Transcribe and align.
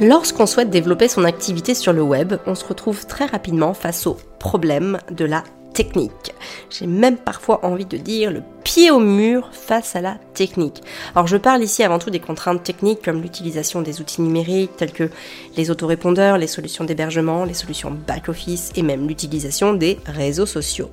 Lorsqu'on 0.00 0.46
souhaite 0.46 0.70
développer 0.70 1.08
son 1.08 1.24
activité 1.24 1.74
sur 1.74 1.92
le 1.92 2.02
web, 2.02 2.34
on 2.46 2.54
se 2.54 2.64
retrouve 2.64 3.04
très 3.06 3.26
rapidement 3.26 3.74
face 3.74 4.06
au 4.06 4.16
problème 4.38 4.98
de 5.10 5.24
la 5.24 5.42
technique. 5.74 6.34
J'ai 6.70 6.86
même 6.86 7.16
parfois 7.16 7.64
envie 7.64 7.84
de 7.84 7.96
dire 7.96 8.30
le 8.30 8.42
pied 8.62 8.92
au 8.92 9.00
mur 9.00 9.50
face 9.52 9.96
à 9.96 10.00
la 10.00 10.18
technique. 10.34 10.82
Alors 11.16 11.26
je 11.26 11.36
parle 11.36 11.64
ici 11.64 11.82
avant 11.82 11.98
tout 11.98 12.10
des 12.10 12.20
contraintes 12.20 12.62
techniques 12.62 13.04
comme 13.04 13.20
l'utilisation 13.20 13.82
des 13.82 14.00
outils 14.00 14.22
numériques 14.22 14.76
tels 14.76 14.92
que 14.92 15.10
les 15.56 15.68
autorépondeurs, 15.68 16.38
les 16.38 16.46
solutions 16.46 16.84
d'hébergement, 16.84 17.44
les 17.44 17.54
solutions 17.54 17.90
back-office 17.90 18.70
et 18.76 18.82
même 18.82 19.08
l'utilisation 19.08 19.72
des 19.72 19.98
réseaux 20.06 20.46
sociaux. 20.46 20.90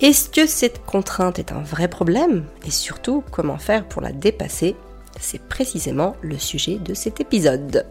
Est-ce 0.00 0.28
que 0.30 0.46
cette 0.46 0.84
contrainte 0.84 1.40
est 1.40 1.50
un 1.50 1.62
vrai 1.62 1.88
problème? 1.88 2.44
Et 2.66 2.70
surtout, 2.70 3.24
comment 3.32 3.58
faire 3.58 3.84
pour 3.84 4.00
la 4.00 4.12
dépasser? 4.12 4.76
C'est 5.22 5.40
précisément 5.40 6.16
le 6.20 6.36
sujet 6.36 6.78
de 6.78 6.94
cet 6.94 7.20
épisode. 7.20 7.86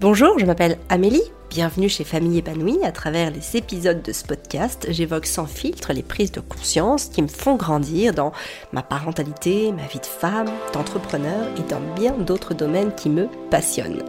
Bonjour, 0.00 0.38
je 0.38 0.46
m'appelle 0.46 0.78
Amélie, 0.88 1.22
bienvenue 1.50 1.88
chez 1.88 2.02
Famille 2.02 2.38
épanouie. 2.38 2.82
À 2.82 2.92
travers 2.92 3.30
les 3.30 3.56
épisodes 3.56 4.02
de 4.02 4.12
ce 4.12 4.24
podcast, 4.24 4.86
j'évoque 4.88 5.26
sans 5.26 5.46
filtre 5.46 5.92
les 5.92 6.02
prises 6.02 6.32
de 6.32 6.40
conscience 6.40 7.06
qui 7.06 7.22
me 7.22 7.28
font 7.28 7.56
grandir 7.56 8.14
dans 8.14 8.32
ma 8.72 8.82
parentalité, 8.82 9.70
ma 9.70 9.86
vie 9.86 10.00
de 10.00 10.06
femme, 10.06 10.50
d'entrepreneur 10.72 11.48
et 11.58 11.70
dans 11.70 11.80
bien 11.94 12.12
d'autres 12.12 12.54
domaines 12.54 12.94
qui 12.94 13.10
me 13.10 13.28
passionnent. 13.50 14.02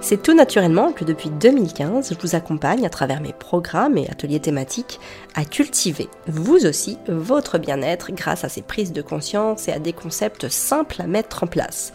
C'est 0.00 0.22
tout 0.22 0.32
naturellement 0.32 0.92
que 0.92 1.04
depuis 1.04 1.28
2015, 1.28 2.14
je 2.14 2.20
vous 2.20 2.36
accompagne 2.36 2.86
à 2.86 2.88
travers 2.88 3.20
mes 3.20 3.32
programmes 3.32 3.98
et 3.98 4.08
ateliers 4.08 4.40
thématiques 4.40 5.00
à 5.34 5.44
cultiver, 5.44 6.08
vous 6.28 6.64
aussi, 6.66 6.98
votre 7.08 7.58
bien-être 7.58 8.12
grâce 8.12 8.44
à 8.44 8.48
ces 8.48 8.62
prises 8.62 8.92
de 8.92 9.02
conscience 9.02 9.68
et 9.68 9.72
à 9.72 9.78
des 9.78 9.92
concepts 9.92 10.48
simples 10.48 11.02
à 11.02 11.06
mettre 11.06 11.42
en 11.42 11.46
place. 11.46 11.92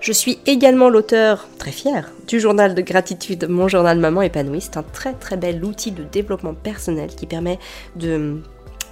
Je 0.00 0.12
suis 0.12 0.38
également 0.46 0.90
l'auteur, 0.90 1.48
très 1.58 1.72
fier, 1.72 2.12
du 2.28 2.38
journal 2.38 2.74
de 2.74 2.82
gratitude 2.82 3.48
Mon 3.48 3.68
journal 3.68 3.98
Maman 3.98 4.22
épanouie. 4.22 4.60
C'est 4.60 4.76
un 4.76 4.84
très 4.84 5.14
très 5.14 5.36
bel 5.36 5.64
outil 5.64 5.90
de 5.90 6.04
développement 6.04 6.54
personnel 6.54 7.08
qui 7.16 7.26
permet 7.26 7.58
de 7.96 8.42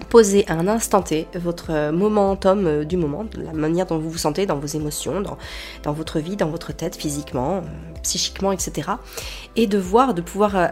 Posez 0.08 0.47
à 0.48 0.55
un 0.55 0.69
instant 0.69 1.02
T 1.02 1.27
votre 1.34 1.91
momentum 1.91 2.66
euh, 2.66 2.84
du 2.84 2.97
moment, 2.97 3.24
la 3.36 3.52
manière 3.52 3.86
dont 3.86 3.98
vous 3.98 4.11
vous 4.11 4.19
sentez 4.19 4.46
dans 4.46 4.58
vos 4.58 4.66
émotions, 4.66 5.20
dans, 5.20 5.38
dans 5.83 5.92
votre 5.92 6.20
vie, 6.20 6.36
dans 6.36 6.48
votre 6.48 6.72
tête, 6.72 6.96
physiquement, 6.96 7.56
euh, 7.56 7.61
psychiquement, 8.02 8.52
etc. 8.52 8.92
Et 9.56 9.66
de 9.66 9.78
voir, 9.78 10.14
de 10.14 10.22
pouvoir 10.22 10.56
euh, 10.56 10.69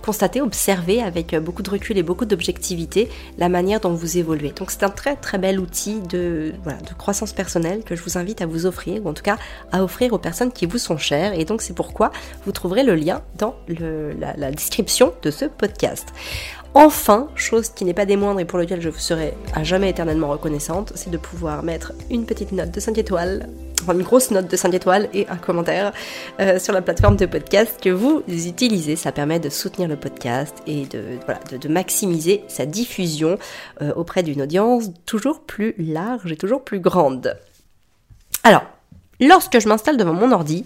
constater, 0.00 0.40
observer 0.40 1.02
avec 1.02 1.34
beaucoup 1.36 1.62
de 1.62 1.70
recul 1.70 1.98
et 1.98 2.02
beaucoup 2.02 2.24
d'objectivité 2.24 3.08
la 3.38 3.48
manière 3.48 3.80
dont 3.80 3.92
vous 3.92 4.18
évoluez. 4.18 4.52
Donc 4.52 4.70
c'est 4.70 4.84
un 4.84 4.90
très 4.90 5.16
très 5.16 5.38
bel 5.38 5.60
outil 5.60 6.00
de, 6.00 6.52
croissance 6.98 7.32
personnelle 7.32 7.82
que 7.84 7.96
je 7.96 8.02
vous 8.02 8.18
invite 8.18 8.42
à 8.42 8.46
vous 8.46 8.66
offrir, 8.66 9.04
ou 9.04 9.08
en 9.08 9.14
tout 9.14 9.22
cas 9.22 9.36
à 9.72 9.82
offrir 9.82 10.12
aux 10.12 10.18
personnes 10.18 10.52
qui 10.52 10.66
vous 10.66 10.78
sont 10.78 10.96
chères. 10.96 11.38
Et 11.38 11.44
donc 11.44 11.62
c'est 11.62 11.74
pourquoi 11.74 12.12
vous 12.46 12.52
trouverez 12.52 12.82
le 12.82 12.94
lien 12.94 13.22
dans 13.38 13.56
la, 13.68 14.34
la 14.36 14.50
description 14.50 15.12
de 15.22 15.30
ce 15.30 15.44
podcast. 15.44 16.08
Enfin, 16.74 17.28
chose 17.34 17.68
qui 17.68 17.84
n'est 17.84 17.92
pas 17.92 18.06
des 18.06 18.16
moindres 18.16 18.40
et 18.40 18.46
pour 18.46 18.58
lequel 18.58 18.80
je 18.80 18.88
vous 18.88 18.98
serai 18.98 19.34
à 19.54 19.62
jamais 19.62 19.90
éternellement 19.90 20.28
reconnaissante, 20.30 20.92
c'est 20.94 21.10
de 21.10 21.18
pouvoir 21.18 21.62
mettre 21.62 21.92
une 22.10 22.24
petite 22.24 22.52
note 22.52 22.70
de 22.70 22.80
5 22.80 22.96
étoiles, 22.96 23.46
enfin 23.82 23.94
une 23.94 24.02
grosse 24.02 24.30
note 24.30 24.48
de 24.48 24.56
5 24.56 24.72
étoiles 24.74 25.08
et 25.12 25.28
un 25.28 25.36
commentaire 25.36 25.92
euh, 26.40 26.58
sur 26.58 26.72
la 26.72 26.82
plateforme 26.82 27.16
de 27.16 27.26
podcast 27.26 27.78
que 27.82 27.90
vous 27.90 28.22
utilisez. 28.28 28.96
Ça 28.96 29.12
permet 29.12 29.40
de 29.40 29.48
soutenir 29.48 29.88
le 29.88 29.96
podcast 29.96 30.54
et 30.66 30.86
de, 30.86 31.18
de, 31.58 31.68
maximiser 31.68 32.44
sa 32.48 32.66
diffusion 32.66 33.38
euh, 33.80 33.92
auprès 33.94 34.22
d'une 34.22 34.42
audience 34.42 34.90
toujours 35.06 35.40
plus 35.42 35.74
large 35.78 36.30
et 36.30 36.36
toujours 36.36 36.64
plus 36.64 36.80
grande. 36.80 37.36
Alors, 38.44 38.64
lorsque 39.20 39.58
je 39.58 39.68
m'installe 39.68 39.96
devant 39.96 40.14
mon 40.14 40.32
ordi, 40.32 40.64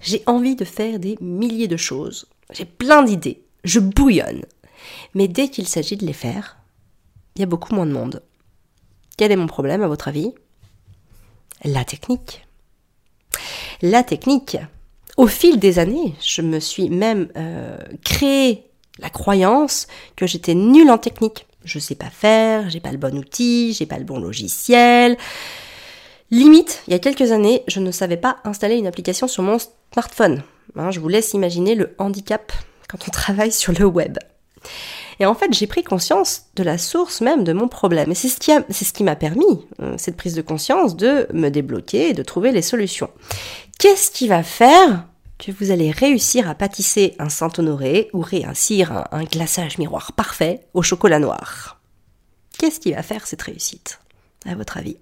j'ai 0.00 0.22
envie 0.26 0.56
de 0.56 0.64
faire 0.64 0.98
des 0.98 1.16
milliers 1.20 1.68
de 1.68 1.76
choses. 1.76 2.26
J'ai 2.52 2.64
plein 2.66 3.02
d'idées. 3.02 3.42
Je 3.64 3.80
bouillonne. 3.80 4.44
Mais 5.14 5.28
dès 5.28 5.48
qu'il 5.48 5.66
s'agit 5.66 5.96
de 5.96 6.06
les 6.06 6.12
faire, 6.12 6.58
il 7.36 7.40
y 7.40 7.42
a 7.42 7.46
beaucoup 7.46 7.74
moins 7.74 7.86
de 7.86 7.92
monde. 7.92 8.22
Quel 9.16 9.32
est 9.32 9.36
mon 9.36 9.46
problème 9.46 9.82
à 9.82 9.88
votre 9.88 10.08
avis? 10.08 10.32
La 11.64 11.84
technique. 11.84 12.43
La 13.86 14.02
technique. 14.02 14.56
Au 15.18 15.26
fil 15.26 15.58
des 15.58 15.78
années, 15.78 16.14
je 16.22 16.40
me 16.40 16.58
suis 16.58 16.88
même 16.88 17.28
euh, 17.36 17.76
créé 18.02 18.64
la 18.98 19.10
croyance 19.10 19.88
que 20.16 20.26
j'étais 20.26 20.54
nulle 20.54 20.90
en 20.90 20.96
technique. 20.96 21.46
Je 21.66 21.78
sais 21.78 21.94
pas 21.94 22.08
faire, 22.08 22.70
j'ai 22.70 22.80
pas 22.80 22.92
le 22.92 22.96
bon 22.96 23.14
outil, 23.18 23.74
j'ai 23.74 23.84
pas 23.84 23.98
le 23.98 24.04
bon 24.04 24.18
logiciel. 24.18 25.18
Limite, 26.30 26.82
il 26.88 26.94
y 26.94 26.96
a 26.96 26.98
quelques 26.98 27.30
années, 27.30 27.62
je 27.68 27.78
ne 27.78 27.90
savais 27.90 28.16
pas 28.16 28.38
installer 28.44 28.76
une 28.76 28.86
application 28.86 29.28
sur 29.28 29.42
mon 29.42 29.58
smartphone. 29.92 30.42
Hein, 30.76 30.90
je 30.90 30.98
vous 30.98 31.08
laisse 31.08 31.34
imaginer 31.34 31.74
le 31.74 31.94
handicap 31.98 32.54
quand 32.88 33.06
on 33.06 33.10
travaille 33.10 33.52
sur 33.52 33.74
le 33.78 33.84
web. 33.84 34.16
Et 35.20 35.26
en 35.26 35.34
fait, 35.34 35.52
j'ai 35.52 35.66
pris 35.66 35.82
conscience 35.82 36.44
de 36.56 36.62
la 36.62 36.78
source 36.78 37.20
même 37.20 37.44
de 37.44 37.52
mon 37.52 37.68
problème. 37.68 38.10
Et 38.10 38.14
c'est 38.14 38.28
ce 38.28 38.38
qui, 38.38 38.50
c'est 38.70 38.84
ce 38.84 38.92
qui 38.92 39.04
m'a 39.04 39.16
permis, 39.16 39.66
euh, 39.80 39.94
cette 39.96 40.16
prise 40.16 40.34
de 40.34 40.42
conscience, 40.42 40.96
de 40.96 41.28
me 41.32 41.50
débloquer 41.50 42.10
et 42.10 42.12
de 42.14 42.22
trouver 42.22 42.52
les 42.52 42.62
solutions. 42.62 43.10
Qu'est-ce 43.78 44.10
qui 44.10 44.28
va 44.28 44.42
faire 44.42 45.06
que 45.38 45.52
vous 45.52 45.70
allez 45.70 45.90
réussir 45.90 46.48
à 46.48 46.54
pâtisser 46.54 47.14
un 47.18 47.28
Saint-Honoré 47.28 48.08
ou 48.12 48.20
réussir 48.20 49.04
un, 49.10 49.24
glaçage 49.24 49.78
miroir 49.78 50.12
parfait 50.12 50.66
au 50.74 50.82
chocolat 50.82 51.18
noir? 51.18 51.80
Qu'est-ce 52.58 52.80
qui 52.80 52.92
va 52.92 53.02
faire 53.02 53.26
cette 53.26 53.42
réussite, 53.42 54.00
à 54.46 54.54
votre 54.54 54.76
avis? 54.76 54.96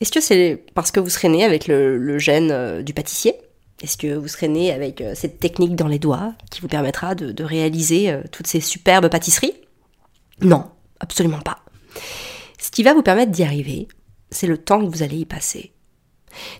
Est-ce 0.00 0.12
que 0.12 0.20
c'est 0.20 0.64
parce 0.74 0.90
que 0.90 1.00
vous 1.00 1.08
serez 1.08 1.28
né 1.28 1.44
avec 1.44 1.68
le, 1.68 1.96
le 1.96 2.18
gène 2.18 2.50
euh, 2.50 2.82
du 2.82 2.92
pâtissier? 2.92 3.34
Est-ce 3.82 3.98
que 3.98 4.14
vous 4.14 4.28
serez 4.28 4.48
né 4.48 4.72
avec 4.72 5.00
euh, 5.00 5.14
cette 5.14 5.38
technique 5.38 5.76
dans 5.76 5.88
les 5.88 5.98
doigts 5.98 6.34
qui 6.50 6.60
vous 6.60 6.68
permettra 6.68 7.14
de, 7.14 7.44
réaliser 7.44 8.10
euh, 8.10 8.22
toutes 8.32 8.46
ces 8.46 8.60
superbes 8.60 9.08
pâtisseries? 9.08 9.54
Non, 10.40 10.70
absolument 11.00 11.40
pas. 11.40 11.58
Ce 12.58 12.70
qui 12.70 12.82
va 12.82 12.94
vous 12.94 13.02
permettre 13.02 13.32
d'y 13.32 13.42
arriver, 13.42 13.88
c'est 14.30 14.46
le 14.46 14.58
temps 14.58 14.80
que 14.80 14.90
vous 14.90 15.02
allez 15.02 15.18
y 15.18 15.24
passer. 15.26 15.72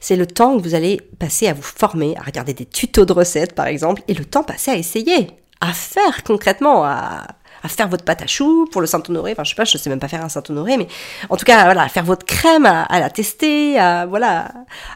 C'est 0.01 0.17
le 0.17 0.27
temps 0.27 0.57
que 0.57 0.63
vous 0.63 0.75
allez 0.75 1.01
passer 1.19 1.49
à 1.49 1.55
vous 1.55 1.63
former, 1.63 2.17
à 2.17 2.23
regarder 2.23 2.55
des 2.55 2.67
tutos 2.67 3.05
de 3.05 3.13
recettes 3.13 3.55
par 3.55 3.67
exemple, 3.67 4.03
et 4.09 4.15
le 4.15 4.25
temps 4.25 4.43
passé 4.43 4.71
à 4.71 4.77
essayer, 4.77 5.31
à 5.61 5.73
faire 5.73 6.23
concrètement, 6.25 6.85
à, 6.85 7.27
faire 7.69 7.89
votre 7.89 8.05
pâte 8.05 8.23
à 8.23 8.29
choux 8.29 8.69
pour 8.71 8.81
le 8.81 8.87
Saint-Honoré. 8.87 9.33
Enfin, 9.33 9.43
je 9.43 9.51
sais 9.51 9.57
pas, 9.57 9.65
je 9.65 9.77
sais 9.77 9.91
même 9.91 9.99
pas 9.99 10.07
faire 10.07 10.25
un 10.25 10.29
Saint-Honoré, 10.29 10.77
mais 10.77 10.87
en 11.31 11.37
tout 11.37 11.45
cas, 11.45 11.65
voilà, 11.65 11.83
à 11.83 11.89
faire 11.89 12.05
votre 12.05 12.25
crème, 12.25 12.65
à, 12.65 13.01
la 13.01 13.11
tester, 13.11 13.77
à, 13.77 14.07
voilà, 14.07 14.53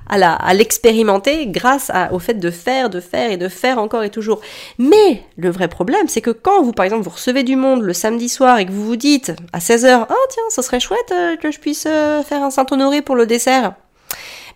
à 0.09 0.55
l'expérimenter 0.55 1.49
grâce 1.49 1.91
au 2.13 2.21
fait 2.21 2.35
de 2.35 2.51
faire, 2.53 2.89
de 2.89 3.01
faire 3.01 3.33
et 3.33 3.37
de 3.37 3.49
faire 3.49 3.79
encore 3.79 4.05
et 4.05 4.11
toujours. 4.11 4.41
Mais 4.79 5.25
le 5.37 5.51
vrai 5.51 5.67
problème, 5.67 6.07
c'est 6.07 6.21
que 6.21 6.31
quand 6.31 6.63
vous, 6.63 6.71
par 6.71 6.85
exemple, 6.85 7.03
vous 7.03 7.11
recevez 7.11 7.43
du 7.43 7.57
monde 7.57 7.83
le 7.83 7.93
samedi 7.93 8.29
soir 8.29 8.59
et 8.59 8.67
que 8.67 8.71
vous 8.71 8.85
vous 8.85 8.97
dites 8.97 9.33
à 9.53 9.59
16h, 9.59 10.07
ah 10.09 10.15
tiens, 10.29 10.43
ça 10.51 10.63
serait 10.63 10.79
chouette 10.79 11.13
euh, 11.13 11.37
que 11.37 11.51
je 11.51 11.59
puisse 11.59 11.87
euh, 11.89 12.23
faire 12.23 12.45
un 12.45 12.51
Saint-Honoré 12.51 13.03
pour 13.03 13.17
le 13.17 13.27
dessert. 13.27 13.75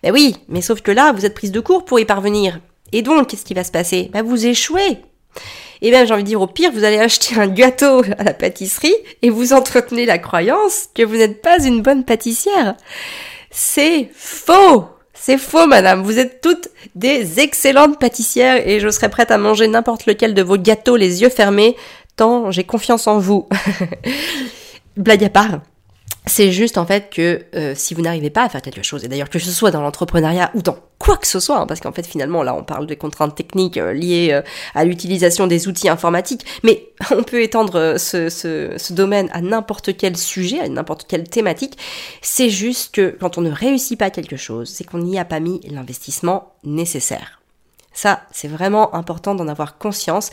Ben 0.05 0.11
oui, 0.11 0.35
mais 0.49 0.61
sauf 0.61 0.81
que 0.81 0.91
là, 0.91 1.11
vous 1.13 1.25
êtes 1.25 1.33
prise 1.33 1.51
de 1.51 1.59
court 1.59 1.83
pour 1.83 1.99
y 1.99 2.05
parvenir. 2.05 2.59
Et 2.91 3.01
donc, 3.01 3.27
qu'est-ce 3.27 3.43
qui 3.43 3.55
va 3.55 3.63
se 3.63 3.71
passer? 3.71 4.11
Ben 4.13 4.21
vous 4.21 4.45
échouez. 4.45 4.99
Et 5.81 5.89
bien, 5.89 6.05
j'ai 6.05 6.13
envie 6.13 6.21
de 6.21 6.27
dire, 6.27 6.41
au 6.41 6.45
pire, 6.45 6.71
vous 6.71 6.83
allez 6.83 6.99
acheter 6.99 7.39
un 7.39 7.47
gâteau 7.47 8.03
à 8.19 8.23
la 8.23 8.35
pâtisserie 8.35 8.93
et 9.23 9.31
vous 9.31 9.51
entretenez 9.51 10.05
la 10.05 10.19
croyance 10.19 10.89
que 10.93 11.01
vous 11.01 11.15
n'êtes 11.15 11.41
pas 11.41 11.57
une 11.65 11.81
bonne 11.81 12.05
pâtissière. 12.05 12.75
C'est 13.49 14.11
faux! 14.13 14.85
C'est 15.15 15.39
faux, 15.39 15.65
madame. 15.65 16.03
Vous 16.03 16.19
êtes 16.19 16.39
toutes 16.39 16.67
des 16.93 17.39
excellentes 17.39 17.99
pâtissières 17.99 18.67
et 18.67 18.79
je 18.79 18.89
serais 18.89 19.09
prête 19.09 19.31
à 19.31 19.39
manger 19.39 19.67
n'importe 19.67 20.05
lequel 20.05 20.35
de 20.35 20.43
vos 20.43 20.57
gâteaux 20.57 20.97
les 20.97 21.23
yeux 21.23 21.29
fermés 21.29 21.75
tant 22.15 22.51
j'ai 22.51 22.63
confiance 22.63 23.07
en 23.07 23.17
vous. 23.17 23.49
Blague 24.97 25.23
à 25.23 25.29
part. 25.29 25.61
C'est 26.27 26.51
juste 26.51 26.77
en 26.77 26.85
fait 26.85 27.09
que 27.11 27.45
euh, 27.55 27.73
si 27.75 27.93
vous 27.93 28.01
n'arrivez 28.01 28.31
pas 28.31 28.43
à 28.43 28.49
faire 28.49 28.61
quelque 28.61 28.81
chose, 28.81 29.05
et 29.05 29.07
d'ailleurs 29.07 29.29
que 29.29 29.37
ce 29.37 29.51
soit 29.51 29.69
dans 29.69 29.81
l'entrepreneuriat 29.81 30.49
ou 30.55 30.61
dans 30.61 30.77
quoi 30.97 31.17
que 31.17 31.27
ce 31.27 31.39
soit, 31.39 31.59
hein, 31.59 31.67
parce 31.67 31.81
qu'en 31.81 31.91
fait 31.91 32.05
finalement 32.05 32.41
là 32.41 32.55
on 32.55 32.63
parle 32.63 32.87
des 32.87 32.95
contraintes 32.95 33.35
techniques 33.35 33.77
euh, 33.77 33.93
liées 33.93 34.29
euh, 34.31 34.41
à 34.73 34.85
l'utilisation 34.85 35.45
des 35.45 35.67
outils 35.67 35.87
informatiques, 35.87 36.45
mais 36.63 36.89
on 37.11 37.21
peut 37.21 37.41
étendre 37.43 37.97
ce, 37.99 38.29
ce, 38.29 38.73
ce 38.75 38.93
domaine 38.93 39.29
à 39.33 39.41
n'importe 39.41 39.95
quel 39.97 40.17
sujet, 40.17 40.59
à 40.59 40.67
n'importe 40.67 41.05
quelle 41.07 41.29
thématique. 41.29 41.77
C'est 42.21 42.49
juste 42.49 42.95
que 42.95 43.15
quand 43.19 43.37
on 43.37 43.41
ne 43.41 43.51
réussit 43.51 43.99
pas 43.99 44.09
quelque 44.09 44.37
chose, 44.37 44.69
c'est 44.69 44.83
qu'on 44.83 44.99
n'y 44.99 45.19
a 45.19 45.25
pas 45.25 45.39
mis 45.39 45.61
l'investissement 45.69 46.55
nécessaire. 46.63 47.41
Ça, 47.93 48.23
c'est 48.31 48.49
vraiment 48.49 48.93
important 48.93 49.35
d'en 49.35 49.47
avoir 49.47 49.77
conscience 49.77 50.31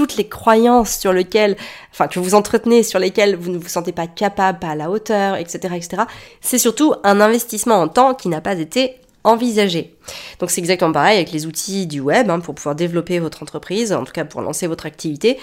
toutes 0.00 0.16
les 0.16 0.28
croyances 0.28 0.96
sur 0.96 1.12
lesquelles, 1.12 1.58
enfin, 1.92 2.08
que 2.08 2.18
vous 2.18 2.34
entretenez, 2.34 2.82
sur 2.82 2.98
lesquelles 2.98 3.36
vous 3.36 3.50
ne 3.50 3.58
vous 3.58 3.68
sentez 3.68 3.92
pas 3.92 4.06
capable, 4.06 4.58
pas 4.58 4.68
à 4.68 4.74
la 4.74 4.90
hauteur, 4.90 5.36
etc., 5.36 5.74
etc., 5.76 6.04
c'est 6.40 6.56
surtout 6.56 6.94
un 7.04 7.20
investissement 7.20 7.74
en 7.74 7.86
temps 7.86 8.14
qui 8.14 8.30
n'a 8.30 8.40
pas 8.40 8.54
été 8.54 8.94
envisager. 9.24 9.94
Donc 10.38 10.50
c'est 10.50 10.62
exactement 10.62 10.92
pareil 10.92 11.18
avec 11.18 11.32
les 11.32 11.44
outils 11.44 11.86
du 11.86 12.00
web 12.00 12.30
hein, 12.30 12.40
pour 12.40 12.54
pouvoir 12.54 12.74
développer 12.74 13.18
votre 13.18 13.42
entreprise, 13.42 13.92
en 13.92 14.04
tout 14.04 14.12
cas 14.12 14.24
pour 14.24 14.40
lancer 14.40 14.66
votre 14.66 14.86
activité. 14.86 15.36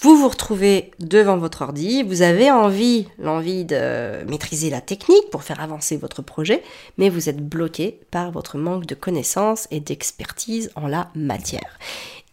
Vous 0.00 0.16
vous 0.16 0.28
retrouvez 0.28 0.92
devant 1.00 1.36
votre 1.36 1.62
ordi, 1.62 2.04
vous 2.04 2.22
avez 2.22 2.52
envie, 2.52 3.08
l'envie 3.18 3.64
de 3.64 4.24
maîtriser 4.28 4.70
la 4.70 4.80
technique 4.80 5.28
pour 5.32 5.42
faire 5.42 5.60
avancer 5.60 5.96
votre 5.96 6.22
projet, 6.22 6.62
mais 6.98 7.08
vous 7.08 7.28
êtes 7.28 7.44
bloqué 7.44 7.98
par 8.12 8.30
votre 8.30 8.58
manque 8.58 8.86
de 8.86 8.94
connaissances 8.94 9.66
et 9.72 9.80
d'expertise 9.80 10.70
en 10.76 10.86
la 10.86 11.08
matière. 11.16 11.80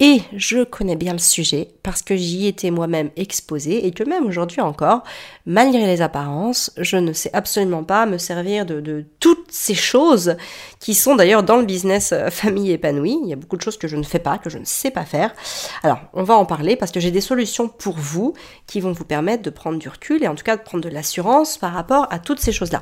Et 0.04 0.24
je 0.36 0.64
connais 0.64 0.96
bien 0.96 1.14
le 1.14 1.20
sujet 1.20 1.76
parce 1.84 2.02
que 2.02 2.16
j'y 2.16 2.48
étais 2.48 2.72
moi-même 2.72 3.12
exposée 3.18 3.86
et 3.86 3.92
que 3.92 4.04
même 4.04 4.26
aujourd'hui 4.26 4.60
encore, 4.60 5.04
malgré 5.46 5.86
les 5.86 6.02
apparences, 6.02 6.72
je 6.78 6.98
ne 6.98 7.14
sais 7.14 7.30
absolument 7.34 7.84
pas 7.84 8.08
me 8.08 8.18
servir 8.18 8.66
de, 8.66 9.06
toutes 9.20 9.52
ces 9.52 9.76
choses 9.76 10.38
qui 10.80 10.96
sont 10.96 11.16
d'ailleurs 11.16 11.44
dans 11.44 11.58
le 11.58 11.66
business 11.66 12.14
euh, 12.14 12.32
famille 12.32 12.72
épanouie. 12.72 13.20
Il 13.22 13.30
y 13.30 13.34
a 13.34 13.36
beaucoup 13.36 13.58
de 13.58 13.62
choses 13.62 13.78
que 13.78 13.88
je 13.88 13.96
ne 13.96 14.02
fais 14.02 14.18
pas, 14.18 14.40
que 14.40 14.50
je 14.50 14.58
ne 14.58 14.66
sais 14.66 14.90
pas 14.90 15.06
faire. 15.06 15.36
Alors, 15.84 16.00
on 16.14 16.24
va 16.24 16.34
en 16.34 16.46
parler 16.46 16.76
parce 16.76 16.92
que 16.92 17.00
j'ai 17.00 17.12
des 17.12 17.22
solutions 17.22 17.68
pour 17.68 17.96
vous 17.96 18.34
qui 18.66 18.82
vont 18.82 18.94
vous 18.94 19.06
permettre 19.06 19.44
de 19.44 19.52
prendre 19.52 19.78
du 19.78 19.88
recul 19.88 20.24
et 20.24 20.28
en 20.28 20.34
tout 20.34 20.44
cas 20.44 20.58
de 20.58 20.64
prendre 20.64 20.84
de 20.84 20.90
l'assurance 20.90 21.60
par 21.60 21.74
rapport 21.74 22.08
à 22.10 22.18
toutes 22.18 22.40
ces 22.40 22.52
choses-là. 22.52 22.82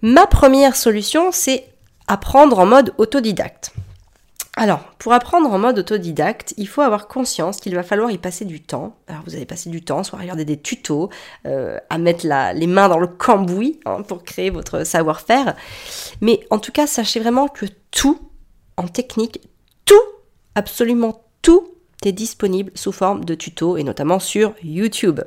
Ma 0.00 0.28
première 0.28 0.76
solution, 0.76 1.32
c'est 1.32 1.66
apprendre 2.06 2.60
en 2.60 2.66
mode 2.66 2.94
autodidacte. 2.98 3.72
Alors, 4.56 4.84
pour 4.98 5.12
apprendre 5.12 5.50
en 5.50 5.58
mode 5.58 5.80
autodidacte, 5.80 6.54
il 6.56 6.68
faut 6.68 6.80
avoir 6.80 7.08
conscience 7.08 7.60
qu'il 7.60 7.74
va 7.74 7.82
falloir 7.82 8.10
y 8.12 8.18
passer 8.18 8.44
du 8.44 8.60
temps. 8.60 8.96
Alors, 9.08 9.22
vous 9.26 9.34
allez 9.34 9.46
passer 9.46 9.68
du 9.68 9.82
temps, 9.82 10.04
soit 10.04 10.18
à 10.18 10.22
regarder 10.22 10.44
des 10.44 10.60
tutos, 10.60 11.10
euh, 11.46 11.78
à 11.90 11.98
mettre 11.98 12.24
les 12.54 12.66
mains 12.68 12.88
dans 12.88 12.98
le 12.98 13.08
cambouis 13.08 13.80
hein, 13.84 14.02
pour 14.02 14.22
créer 14.22 14.50
votre 14.50 14.84
savoir-faire. 14.84 15.56
Mais 16.20 16.40
en 16.50 16.58
tout 16.60 16.70
cas, 16.70 16.86
sachez 16.86 17.18
vraiment 17.18 17.48
que 17.48 17.66
tout, 17.90 18.20
en 18.76 18.86
technique, 18.86 19.40
tout, 19.86 19.94
absolument 20.54 21.24
tout, 21.42 21.74
est 22.04 22.12
disponible 22.12 22.70
sous 22.74 22.92
forme 22.92 23.24
de 23.24 23.34
tutos 23.34 23.76
et 23.76 23.82
notamment 23.82 24.20
sur 24.20 24.54
YouTube. 24.62 25.20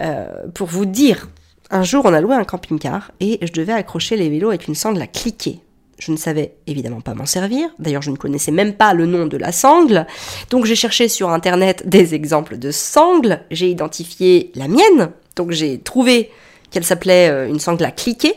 Euh, 0.00 0.48
pour 0.54 0.66
vous 0.66 0.86
dire, 0.86 1.28
un 1.70 1.84
jour, 1.84 2.04
on 2.04 2.12
a 2.12 2.20
loué 2.20 2.34
un 2.34 2.44
camping-car 2.44 3.12
et 3.20 3.38
je 3.42 3.52
devais 3.52 3.72
accrocher 3.72 4.16
les 4.16 4.28
vélos 4.28 4.48
avec 4.48 4.66
une 4.66 4.74
sangle 4.74 5.00
à 5.00 5.06
cliquer. 5.06 5.60
Je 6.00 6.10
ne 6.10 6.16
savais 6.16 6.56
évidemment 6.66 7.00
pas 7.00 7.14
m'en 7.14 7.26
servir. 7.26 7.68
D'ailleurs, 7.78 8.02
je 8.02 8.10
ne 8.10 8.16
connaissais 8.16 8.50
même 8.50 8.74
pas 8.74 8.94
le 8.94 9.06
nom 9.06 9.26
de 9.26 9.36
la 9.36 9.52
sangle. 9.52 10.06
Donc, 10.50 10.64
j'ai 10.64 10.74
cherché 10.74 11.08
sur 11.08 11.30
Internet 11.30 11.88
des 11.88 12.14
exemples 12.14 12.58
de 12.58 12.72
sangles. 12.72 13.42
J'ai 13.50 13.70
identifié 13.70 14.50
la 14.56 14.66
mienne. 14.66 15.12
Donc, 15.36 15.52
j'ai 15.52 15.78
trouvé 15.78 16.30
qu'elle 16.70 16.84
s'appelait 16.84 17.28
euh, 17.28 17.48
une 17.48 17.60
sangle 17.60 17.84
à 17.84 17.90
cliquer. 17.90 18.34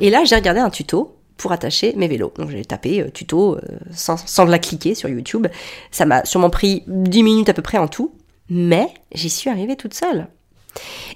Et 0.00 0.10
là, 0.10 0.24
j'ai 0.24 0.36
regardé 0.36 0.60
un 0.60 0.70
tuto 0.70 1.16
pour 1.38 1.52
attacher 1.52 1.94
mes 1.96 2.08
vélos. 2.08 2.32
Donc 2.36 2.50
j'ai 2.50 2.64
tapé 2.64 3.00
euh, 3.00 3.10
tuto 3.10 3.56
euh, 3.56 3.60
sangle 3.94 4.52
à 4.52 4.58
cliquer 4.58 4.94
sur 4.94 5.08
YouTube. 5.08 5.46
Ça 5.90 6.04
m'a 6.04 6.24
sûrement 6.24 6.50
pris 6.50 6.82
10 6.88 7.22
minutes 7.22 7.48
à 7.48 7.54
peu 7.54 7.62
près 7.62 7.78
en 7.78 7.88
tout, 7.88 8.12
mais 8.50 8.88
j'y 9.12 9.30
suis 9.30 9.48
arrivée 9.48 9.76
toute 9.76 9.94
seule. 9.94 10.28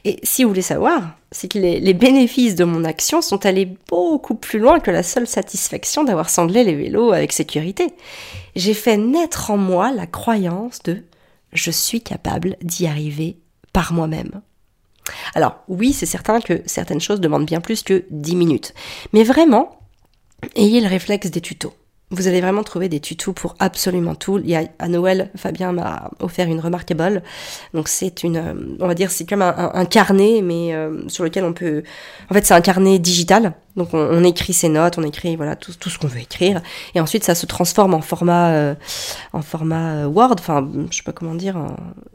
Et 0.05 0.19
si 0.23 0.43
vous 0.43 0.51
voulez 0.51 0.63
savoir, 0.63 1.17
c'est 1.31 1.49
que 1.49 1.59
les, 1.59 1.95
bénéfices 1.95 2.55
de 2.55 2.65
mon 2.65 2.85
action 2.85 3.23
sont 3.23 3.47
allés 3.47 3.77
beaucoup 3.89 4.35
plus 4.35 4.59
loin 4.59 4.81
que 4.81 4.91
la 4.91 5.03
seule 5.03 5.27
satisfaction 5.27 6.05
d'avoir 6.05 6.31
sanglé 6.31 6.65
les 6.65 6.75
vélos 6.75 7.13
avec 7.13 7.33
sécurité. 7.33 7.95
J'ai 8.57 8.75
fait 8.75 8.97
naître 8.97 9.51
en 9.51 9.57
moi 9.57 9.93
la 9.93 10.07
croyance 10.07 10.83
de 10.83 11.03
je 11.53 11.71
suis 11.71 12.01
capable 12.01 12.57
d'y 12.63 12.87
arriver 12.87 13.37
par 13.73 13.93
moi-même. 13.93 14.41
Alors 15.35 15.63
oui, 15.69 15.93
c'est 15.93 16.07
certain 16.07 16.41
que 16.41 16.63
certaines 16.67 17.01
choses 17.01 17.21
demandent 17.21 17.47
bien 17.47 17.61
plus 17.61 17.83
que 17.83 18.05
10 18.11 18.37
minutes. 18.37 18.75
Mais 19.13 19.25
vraiment, 19.25 19.79
ayez 20.57 20.81
le 20.81 20.89
réflexe 20.89 21.31
des 21.31 21.41
tutos. 21.41 21.75
Vous 22.13 22.29
allez 22.29 22.43
vraiment 22.43 22.63
trouver 22.63 22.91
des 22.91 23.01
tutos 23.01 23.33
pour 23.33 23.55
absolument 23.59 24.15
tout. 24.15 24.39
Il 24.39 24.51
y 24.51 24.55
a, 24.55 24.65
à 24.79 24.89
Noël, 24.89 25.31
Fabien 25.35 25.73
m'a 25.73 26.11
offert 26.21 26.47
une 26.47 26.61
Remarkable. 26.61 27.23
Donc 27.73 27.89
c'est 27.89 28.23
une, 28.23 28.77
on 28.81 28.87
va 28.87 28.95
dire, 28.95 29.11
c'est 29.11 29.27
comme 29.27 29.41
un, 29.41 29.85
carnet, 29.87 30.43
mais 30.43 30.75
euh, 30.75 31.09
sur 31.09 31.25
lequel 31.25 31.45
on 31.45 31.55
peut, 31.55 31.83
en 32.31 32.35
fait, 32.35 32.45
c'est 32.45 32.53
un 32.53 32.61
carnet 32.61 32.99
digital. 32.99 33.55
Donc 33.77 33.95
on, 33.95 34.23
écrit 34.25 34.53
ses 34.53 34.69
notes, 34.69 34.99
on 34.99 35.03
écrit 35.03 35.37
voilà 35.37 35.57
tout, 35.57 35.73
tout 35.73 35.89
ce 35.89 35.99
qu'on 35.99 36.07
veut 36.07 36.21
écrire, 36.21 36.61
et 36.95 37.01
ensuite 37.01 37.25
ça 37.25 37.35
se 37.35 37.47
transforme 37.47 37.95
en 37.95 38.03
format, 38.03 38.51
euh, 38.51 38.75
en 39.33 39.41
format 39.41 39.95
euh, 39.95 40.07
Word. 40.07 40.37
Enfin, 40.39 40.69
je 40.91 40.97
sais 40.99 41.03
pas 41.03 41.13
comment 41.13 41.35
dire. 41.35 41.57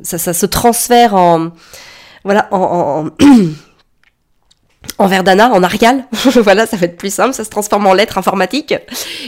ça, 0.04 0.20
ça 0.20 0.34
se 0.34 0.46
transfère 0.46 1.16
en, 1.16 1.50
voilà, 2.24 2.48
en, 2.52 3.08
en 3.08 3.26
en 4.98 5.08
Verdana, 5.08 5.52
en 5.52 5.64
Arial. 5.64 6.06
voilà, 6.42 6.66
ça 6.66 6.78
va 6.78 6.86
être 6.86 6.98
plus 6.98 7.14
simple, 7.14 7.34
ça 7.34 7.44
se 7.44 7.50
transforme 7.50 7.88
en 7.88 7.94
lettres 7.94 8.18
informatiques. 8.18 8.74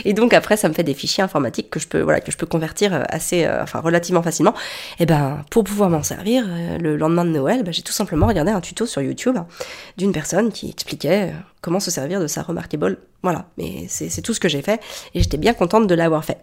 Et 0.04 0.12
donc 0.12 0.34
après, 0.34 0.56
ça 0.56 0.68
me 0.68 0.74
fait 0.74 0.82
des 0.82 0.94
fichiers 0.94 1.22
informatiques 1.22 1.70
que 1.70 1.80
je 1.80 1.88
peux, 1.88 2.00
voilà, 2.00 2.20
que 2.20 2.32
je 2.32 2.36
peux 2.36 2.46
convertir 2.46 2.94
euh, 2.94 3.02
assez, 3.08 3.44
euh, 3.44 3.62
enfin 3.62 3.80
relativement 3.80 4.22
facilement. 4.22 4.54
Et 4.98 5.06
ben, 5.06 5.44
pour 5.50 5.64
pouvoir 5.64 5.90
m'en 5.90 6.02
servir, 6.02 6.44
euh, 6.48 6.78
le 6.78 6.96
lendemain 6.96 7.24
de 7.24 7.30
Noël, 7.30 7.62
ben, 7.62 7.72
j'ai 7.72 7.82
tout 7.82 7.92
simplement 7.92 8.26
regardé 8.26 8.50
un 8.50 8.60
tuto 8.60 8.86
sur 8.86 9.02
YouTube 9.02 9.38
d'une 9.96 10.12
personne 10.12 10.52
qui 10.52 10.70
expliquait 10.70 11.32
comment 11.60 11.80
se 11.80 11.90
servir 11.90 12.20
de 12.20 12.26
sa 12.26 12.42
Remarkable. 12.42 12.98
Voilà, 13.22 13.46
mais 13.58 13.86
c'est 13.88 14.22
tout 14.22 14.32
ce 14.32 14.40
que 14.40 14.48
j'ai 14.48 14.62
fait 14.62 14.80
et 15.14 15.20
j'étais 15.20 15.36
bien 15.36 15.52
contente 15.52 15.86
de 15.86 15.94
l'avoir 15.94 16.24
fait. 16.24 16.38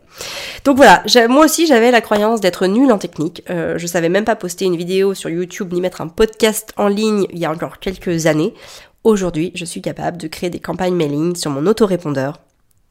Donc 0.63 0.77
voilà, 0.77 1.03
moi 1.27 1.45
aussi 1.45 1.65
j'avais 1.65 1.89
la 1.91 2.01
croyance 2.01 2.39
d'être 2.39 2.67
nulle 2.67 2.91
en 2.91 2.97
technique. 2.97 3.43
Euh, 3.49 3.77
je 3.77 3.87
savais 3.87 4.09
même 4.09 4.25
pas 4.25 4.35
poster 4.35 4.65
une 4.65 4.77
vidéo 4.77 5.13
sur 5.13 5.29
YouTube 5.29 5.73
ni 5.73 5.81
mettre 5.81 6.01
un 6.01 6.07
podcast 6.07 6.73
en 6.77 6.87
ligne 6.87 7.25
il 7.31 7.39
y 7.39 7.45
a 7.45 7.51
encore 7.51 7.79
quelques 7.79 8.27
années. 8.27 8.53
Aujourd'hui, 9.03 9.51
je 9.55 9.65
suis 9.65 9.81
capable 9.81 10.17
de 10.17 10.27
créer 10.27 10.49
des 10.49 10.59
campagnes 10.59 10.95
mailing 10.95 11.35
sur 11.35 11.49
mon 11.49 11.65
autorépondeur. 11.65 12.39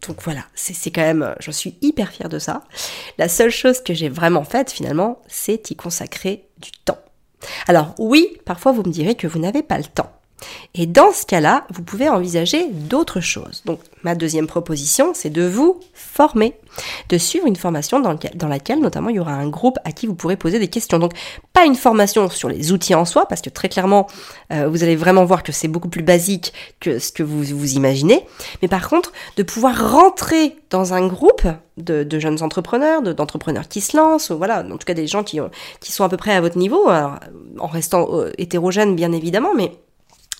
Donc 0.08 0.22
voilà, 0.22 0.42
c'est 0.54 0.90
quand 0.90 1.02
même, 1.02 1.34
je 1.40 1.50
suis 1.50 1.76
hyper 1.80 2.10
fière 2.10 2.28
de 2.28 2.38
ça. 2.38 2.62
La 3.18 3.28
seule 3.28 3.50
chose 3.50 3.80
que 3.80 3.94
j'ai 3.94 4.08
vraiment 4.08 4.44
faite 4.44 4.70
finalement, 4.70 5.22
c'est 5.26 5.70
y 5.70 5.76
consacrer 5.76 6.48
du 6.58 6.70
temps. 6.84 6.98
Alors 7.66 7.94
oui, 7.98 8.38
parfois 8.44 8.72
vous 8.72 8.82
me 8.82 8.92
direz 8.92 9.14
que 9.14 9.26
vous 9.26 9.38
n'avez 9.38 9.62
pas 9.62 9.78
le 9.78 9.84
temps. 9.84 10.10
Et 10.74 10.86
dans 10.86 11.12
ce 11.12 11.24
cas-là, 11.26 11.66
vous 11.70 11.82
pouvez 11.82 12.08
envisager 12.08 12.68
d'autres 12.70 13.20
choses. 13.20 13.62
Donc, 13.64 13.80
ma 14.02 14.14
deuxième 14.14 14.46
proposition, 14.46 15.12
c'est 15.14 15.30
de 15.30 15.46
vous 15.46 15.80
former, 15.94 16.54
de 17.08 17.18
suivre 17.18 17.46
une 17.46 17.56
formation 17.56 18.00
dans, 18.00 18.48
laquelle, 18.48 18.80
notamment, 18.80 19.08
il 19.08 19.16
y 19.16 19.18
aura 19.18 19.32
un 19.32 19.48
groupe 19.48 19.78
à 19.84 19.92
qui 19.92 20.06
vous 20.06 20.14
pourrez 20.14 20.36
poser 20.36 20.58
des 20.58 20.68
questions. 20.68 20.98
Donc, 20.98 21.12
pas 21.52 21.64
une 21.64 21.74
formation 21.74 22.28
sur 22.28 22.48
les 22.48 22.72
outils 22.72 22.94
en 22.94 23.04
soi, 23.04 23.26
parce 23.26 23.40
que 23.40 23.50
très 23.50 23.68
clairement, 23.68 24.06
euh, 24.52 24.68
vous 24.68 24.82
allez 24.82 24.96
vraiment 24.96 25.24
voir 25.24 25.42
que 25.42 25.52
c'est 25.52 25.68
beaucoup 25.68 25.88
plus 25.88 26.02
basique 26.02 26.52
que 26.80 26.98
ce 26.98 27.10
que 27.10 27.22
vous 27.22 27.42
vous 27.42 27.74
imaginez. 27.74 28.26
Mais 28.60 28.68
par 28.68 28.88
contre, 28.88 29.12
de 29.36 29.42
pouvoir 29.42 29.92
rentrer 29.92 30.56
dans 30.70 30.92
un 30.92 31.06
groupe 31.06 31.46
de, 31.78 32.18
jeunes 32.18 32.42
entrepreneurs, 32.42 33.02
d'entrepreneurs 33.02 33.68
qui 33.68 33.80
se 33.80 33.96
lancent, 33.96 34.30
voilà, 34.30 34.60
en 34.60 34.76
tout 34.76 34.86
cas 34.86 34.94
des 34.94 35.06
gens 35.06 35.24
qui, 35.24 35.40
qui 35.80 35.92
sont 35.92 36.04
à 36.04 36.08
peu 36.08 36.16
près 36.16 36.34
à 36.34 36.40
votre 36.40 36.58
niveau, 36.58 36.88
en 36.88 37.66
restant 37.66 38.08
euh, 38.12 38.32
hétérogènes 38.38 38.94
bien 38.94 39.12
évidemment, 39.12 39.54
mais 39.54 39.72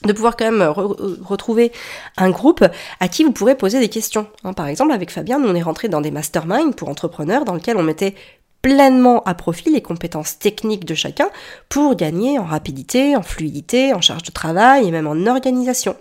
de 0.06 0.12
pouvoir 0.12 0.36
quand 0.36 0.50
même 0.50 0.62
retrouver 0.62 1.72
un 2.16 2.30
groupe 2.30 2.64
à 3.00 3.08
qui 3.08 3.24
vous 3.24 3.32
pourrez 3.32 3.56
poser 3.56 3.80
des 3.80 3.88
questions. 3.88 4.26
Hein, 4.44 4.52
par 4.52 4.66
exemple, 4.66 4.92
avec 4.92 5.10
Fabien, 5.10 5.38
nous 5.38 5.48
on 5.48 5.54
est 5.54 5.62
rentré 5.62 5.88
dans 5.88 6.00
des 6.00 6.10
masterminds 6.10 6.72
pour 6.72 6.88
entrepreneurs 6.88 7.44
dans 7.44 7.54
lesquels 7.54 7.76
on 7.76 7.82
mettait 7.82 8.14
pleinement 8.62 9.22
à 9.24 9.34
profit 9.34 9.70
les 9.70 9.82
compétences 9.82 10.38
techniques 10.38 10.84
de 10.84 10.94
chacun 10.94 11.28
pour 11.68 11.94
gagner 11.94 12.38
en 12.38 12.44
rapidité, 12.44 13.14
en 13.14 13.22
fluidité, 13.22 13.94
en 13.94 14.00
charge 14.00 14.24
de 14.24 14.32
travail 14.32 14.88
et 14.88 14.90
même 14.90 15.06
en 15.06 15.26
organisation. 15.26 15.96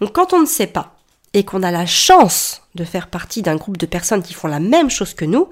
Donc 0.00 0.12
quand 0.12 0.32
on 0.32 0.40
ne 0.40 0.46
sait 0.46 0.68
pas 0.68 0.97
et 1.34 1.44
qu'on 1.44 1.62
a 1.62 1.70
la 1.70 1.86
chance 1.86 2.62
de 2.74 2.84
faire 2.84 3.08
partie 3.08 3.42
d'un 3.42 3.56
groupe 3.56 3.76
de 3.76 3.86
personnes 3.86 4.22
qui 4.22 4.34
font 4.34 4.48
la 4.48 4.60
même 4.60 4.88
chose 4.88 5.14
que 5.14 5.24
nous, 5.24 5.48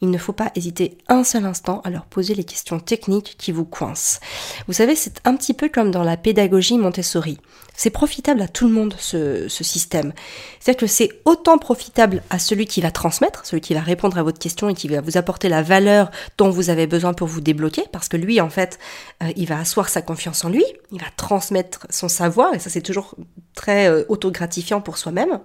il 0.00 0.10
ne 0.10 0.18
faut 0.18 0.32
pas 0.32 0.50
hésiter 0.54 0.98
un 1.08 1.24
seul 1.24 1.44
instant 1.44 1.80
à 1.84 1.90
leur 1.90 2.04
poser 2.04 2.34
les 2.34 2.44
questions 2.44 2.80
techniques 2.80 3.36
qui 3.38 3.52
vous 3.52 3.64
coincent. 3.64 4.20
Vous 4.66 4.72
savez, 4.72 4.96
c'est 4.96 5.20
un 5.24 5.36
petit 5.36 5.54
peu 5.54 5.68
comme 5.68 5.90
dans 5.90 6.02
la 6.02 6.16
pédagogie 6.16 6.76
Montessori. 6.76 7.38
C'est 7.76 7.90
profitable 7.90 8.40
à 8.42 8.48
tout 8.48 8.66
le 8.66 8.72
monde 8.72 8.94
ce, 8.98 9.48
système. 9.48 10.12
C'est-à-dire 10.60 10.80
que 10.80 10.86
c'est 10.86 11.08
autant 11.24 11.58
profitable 11.58 12.22
à 12.30 12.38
celui 12.38 12.66
qui 12.66 12.80
va 12.80 12.90
transmettre, 12.90 13.46
celui 13.46 13.60
qui 13.60 13.74
va 13.74 13.80
répondre 13.80 14.18
à 14.18 14.22
votre 14.22 14.38
question 14.38 14.68
et 14.68 14.74
qui 14.74 14.88
va 14.88 15.00
vous 15.00 15.16
apporter 15.16 15.48
la 15.48 15.62
valeur 15.62 16.10
dont 16.38 16.50
vous 16.50 16.70
avez 16.70 16.86
besoin 16.86 17.14
pour 17.14 17.28
vous 17.28 17.40
débloquer, 17.40 17.84
parce 17.92 18.08
que 18.08 18.16
lui, 18.16 18.40
en 18.40 18.50
fait, 18.50 18.78
euh, 19.22 19.32
il 19.36 19.46
va 19.46 19.58
asseoir 19.58 19.88
sa 19.88 20.02
confiance 20.02 20.44
en 20.44 20.50
lui, 20.50 20.64
il 20.92 21.00
va 21.00 21.06
transmettre 21.16 21.86
son 21.90 22.08
savoir, 22.08 22.54
et 22.54 22.58
ça 22.58 22.70
c'est 22.70 22.82
toujours 22.82 23.14
très 23.54 23.88
euh, 23.90 24.04
autogratifiant 24.08 24.80
pour 24.80 24.98
soi-même. 24.98 25.40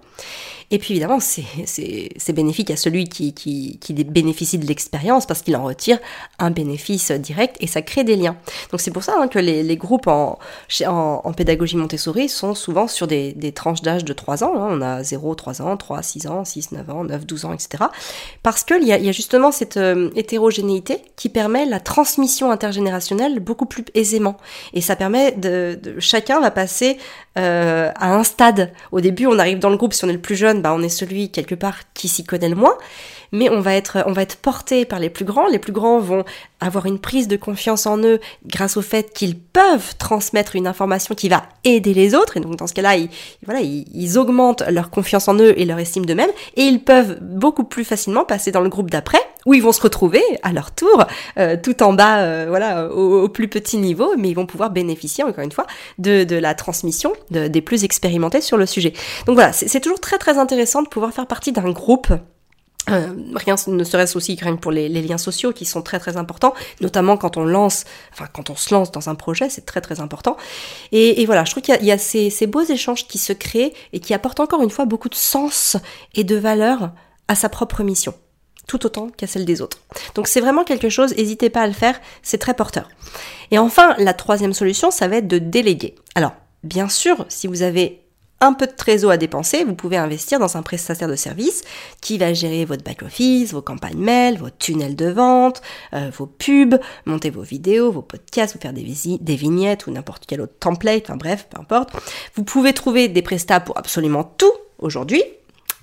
Et 0.72 0.78
puis 0.78 0.92
évidemment, 0.92 1.18
c'est 1.18 2.32
bénéfique 2.32 2.70
à 2.70 2.76
celui 2.76 3.08
qui, 3.08 3.34
qui, 3.34 3.78
qui 3.80 3.92
bénéficie 3.92 4.56
de 4.56 4.66
l'expérience 4.66 5.26
parce 5.26 5.42
qu'il 5.42 5.56
en 5.56 5.64
retire 5.64 5.98
un 6.38 6.52
bénéfice 6.52 7.10
direct 7.10 7.56
et 7.58 7.66
ça 7.66 7.82
crée 7.82 8.04
des 8.04 8.14
liens. 8.14 8.36
Donc 8.70 8.80
c'est 8.80 8.92
pour 8.92 9.02
ça 9.02 9.16
hein, 9.18 9.26
que 9.26 9.40
les, 9.40 9.76
groupes 9.76 10.06
en, 10.06 10.38
en, 10.86 11.32
pédagogie 11.32 11.76
Montessori 11.76 12.28
sont 12.28 12.54
souvent 12.54 12.86
sur 12.86 13.08
des, 13.08 13.32
des 13.32 13.50
tranches 13.50 13.82
d'âge 13.82 14.04
de 14.04 14.12
3 14.12 14.44
ans. 14.44 14.52
Hein. 14.54 14.68
On 14.70 14.80
a 14.80 15.02
0, 15.02 15.34
3 15.34 15.60
ans, 15.60 15.76
3, 15.76 16.02
6 16.02 16.26
ans, 16.28 16.44
6, 16.44 16.70
9 16.70 16.90
ans, 16.90 17.02
9, 17.02 17.26
12 17.26 17.44
ans, 17.46 17.52
etc. 17.52 17.84
Parce 18.44 18.62
qu'il 18.62 18.84
y 18.84 18.92
a, 18.92 18.98
y 18.98 19.08
a 19.08 19.12
justement 19.12 19.50
cette 19.50 19.76
euh, 19.76 20.10
hétérogénéité 20.14 21.02
qui 21.16 21.30
permet 21.30 21.66
la 21.66 21.80
transmission 21.80 22.52
intergénérationnelle 22.52 23.40
beaucoup 23.40 23.66
plus 23.66 23.84
aisément. 23.94 24.36
Et 24.72 24.80
ça 24.80 24.94
permet 24.94 25.32
de 25.32 25.80
chacun 25.98 26.40
va 26.40 26.52
passer 26.52 26.96
euh, 27.38 27.90
à 27.94 28.14
un 28.14 28.24
stade. 28.24 28.72
Au 28.92 29.00
début, 29.00 29.26
on 29.26 29.38
arrive 29.38 29.58
dans 29.58 29.70
le 29.70 29.76
groupe, 29.76 29.92
si 29.92 30.04
on 30.04 30.08
est 30.08 30.12
le 30.12 30.20
plus 30.20 30.36
jeune, 30.36 30.62
bah, 30.62 30.72
on 30.74 30.82
est 30.82 30.88
celui 30.88 31.30
quelque 31.30 31.54
part 31.54 31.92
qui 31.94 32.08
s'y 32.08 32.24
connaît 32.24 32.48
le 32.48 32.56
moins 32.56 32.76
mais 33.32 33.48
on 33.50 33.60
va 33.60 33.74
être, 33.74 34.02
on 34.06 34.12
va 34.12 34.22
être 34.22 34.36
porté 34.36 34.84
par 34.84 34.98
les 34.98 35.10
plus 35.10 35.24
grands. 35.24 35.46
Les 35.48 35.58
plus 35.58 35.72
grands 35.72 35.98
vont 35.98 36.24
avoir 36.60 36.86
une 36.86 36.98
prise 36.98 37.28
de 37.28 37.36
confiance 37.36 37.86
en 37.86 37.98
eux 37.98 38.20
grâce 38.46 38.76
au 38.76 38.82
fait 38.82 39.12
qu'ils 39.12 39.38
peuvent 39.38 39.96
transmettre 39.98 40.56
une 40.56 40.66
information 40.66 41.14
qui 41.14 41.28
va 41.28 41.44
aider 41.64 41.94
les 41.94 42.14
autres. 42.14 42.36
Et 42.36 42.40
donc 42.40 42.56
dans 42.56 42.66
ce 42.66 42.74
cas-là, 42.74 42.96
ils, 42.96 43.08
voilà, 43.44 43.60
ils, 43.60 44.18
augmentent 44.18 44.62
leur 44.68 44.90
confiance 44.90 45.28
en 45.28 45.38
eux 45.38 45.58
et 45.58 45.64
leur 45.64 45.78
estime 45.78 46.06
d'eux-mêmes. 46.06 46.30
Et 46.56 46.62
ils 46.62 46.82
peuvent 46.82 47.18
beaucoup 47.20 47.64
plus 47.64 47.84
facilement 47.84 48.24
passer 48.24 48.50
dans 48.50 48.60
le 48.60 48.68
groupe 48.68 48.90
d'après, 48.90 49.20
où 49.46 49.54
ils 49.54 49.62
vont 49.62 49.72
se 49.72 49.80
retrouver 49.80 50.22
à 50.42 50.52
leur 50.52 50.72
tour, 50.72 51.06
euh, 51.38 51.56
tout 51.62 51.82
en 51.82 51.92
bas, 51.92 52.18
euh, 52.18 52.46
voilà, 52.48 52.88
au, 52.88 53.28
plus 53.28 53.48
petit 53.48 53.78
niveau, 53.78 54.14
mais 54.16 54.28
ils 54.28 54.34
vont 54.34 54.46
pouvoir 54.46 54.70
bénéficier 54.70 55.24
encore 55.24 55.44
une 55.44 55.52
fois 55.52 55.66
de, 55.98 56.24
de 56.24 56.36
la 56.36 56.54
transmission 56.54 57.12
des 57.30 57.60
plus 57.60 57.84
expérimentés 57.84 58.40
sur 58.40 58.56
le 58.56 58.66
sujet. 58.66 58.92
Donc 59.26 59.36
voilà, 59.36 59.52
c'est 59.52 59.80
toujours 59.80 60.00
très 60.00 60.18
très 60.18 60.38
intéressant 60.38 60.82
de 60.82 60.88
pouvoir 60.88 61.12
faire 61.12 61.26
partie 61.26 61.52
d'un 61.52 61.70
groupe 61.70 62.12
euh, 62.88 63.12
rien 63.34 63.56
ne 63.68 63.84
serait-ce 63.84 64.16
aussi 64.16 64.36
rien 64.40 64.56
que 64.56 64.60
pour 64.60 64.72
les, 64.72 64.88
liens 64.88 65.18
sociaux 65.18 65.52
qui 65.52 65.64
sont 65.64 65.82
très 65.82 65.98
très 65.98 66.16
importants, 66.16 66.54
notamment 66.80 67.16
quand 67.16 67.36
on 67.36 67.44
lance, 67.44 67.84
enfin 68.12 68.26
quand 68.32 68.50
on 68.50 68.56
se 68.56 68.74
lance 68.74 68.90
dans 68.90 69.08
un 69.08 69.14
projet, 69.14 69.48
c'est 69.48 69.66
très 69.66 69.80
très 69.80 70.00
important. 70.00 70.36
Et, 70.90 71.24
voilà, 71.26 71.44
je 71.44 71.50
trouve 71.52 71.62
qu'il 71.62 71.84
y 71.84 71.92
a, 71.92 71.98
ces, 71.98 72.30
ces, 72.30 72.46
beaux 72.46 72.64
échanges 72.64 73.06
qui 73.06 73.18
se 73.18 73.32
créent 73.32 73.74
et 73.92 74.00
qui 74.00 74.14
apportent 74.14 74.40
encore 74.40 74.62
une 74.62 74.70
fois 74.70 74.86
beaucoup 74.86 75.08
de 75.08 75.14
sens 75.14 75.76
et 76.14 76.24
de 76.24 76.36
valeur 76.36 76.92
à 77.28 77.34
sa 77.34 77.48
propre 77.48 77.82
mission, 77.82 78.14
tout 78.70 78.86
autant 78.86 79.08
qu'à 79.08 79.26
celle 79.26 79.44
des 79.44 79.62
autres. 79.62 79.78
Donc 80.14 80.28
c'est 80.28 80.40
vraiment 80.40 80.62
quelque 80.62 80.90
chose, 80.90 81.12
n'hésitez 81.16 81.50
pas 81.50 81.62
à 81.62 81.66
le 81.66 81.72
faire, 81.72 82.00
c'est 82.22 82.38
très 82.38 82.54
porteur. 82.54 82.88
Et 83.50 83.58
enfin, 83.58 83.96
la 83.98 84.14
troisième 84.14 84.52
solution, 84.52 84.92
ça 84.92 85.08
va 85.08 85.16
être 85.16 85.26
de 85.26 85.38
déléguer. 85.38 85.96
Alors, 86.14 86.34
bien 86.62 86.88
sûr, 86.88 87.26
si 87.28 87.48
vous 87.48 87.62
avez 87.62 88.00
un 88.40 88.52
peu 88.52 88.68
de 88.68 88.72
trésor 88.72 89.10
à 89.10 89.16
dépenser, 89.16 89.64
vous 89.64 89.74
pouvez 89.74 89.96
investir 89.96 90.38
dans 90.38 90.56
un 90.56 90.62
prestataire 90.62 91.08
de 91.08 91.16
service 91.16 91.62
qui 92.00 92.16
va 92.16 92.32
gérer 92.32 92.64
votre 92.64 92.84
back-office, 92.84 93.52
vos 93.52 93.60
campagnes 93.60 93.98
mail, 93.98 94.38
vos 94.38 94.50
tunnels 94.56 94.94
de 94.94 95.10
vente, 95.10 95.62
euh, 95.92 96.12
vos 96.16 96.26
pubs, 96.26 96.78
monter 97.06 97.30
vos 97.30 97.42
vidéos, 97.42 97.90
vos 97.90 98.02
podcasts, 98.02 98.54
vous 98.54 98.60
faire 98.60 98.72
des, 98.72 98.86
des 99.20 99.36
vignettes 99.36 99.88
ou 99.88 99.90
n'importe 99.90 100.26
quel 100.28 100.42
autre 100.42 100.54
template, 100.60 101.02
enfin 101.06 101.16
bref, 101.16 101.48
peu 101.50 101.60
importe. 101.60 101.90
Vous 102.36 102.44
pouvez 102.44 102.72
trouver 102.72 103.08
des 103.08 103.22
prestats 103.22 103.58
pour 103.58 103.76
absolument 103.76 104.22
tout 104.22 104.52
aujourd'hui, 104.78 105.24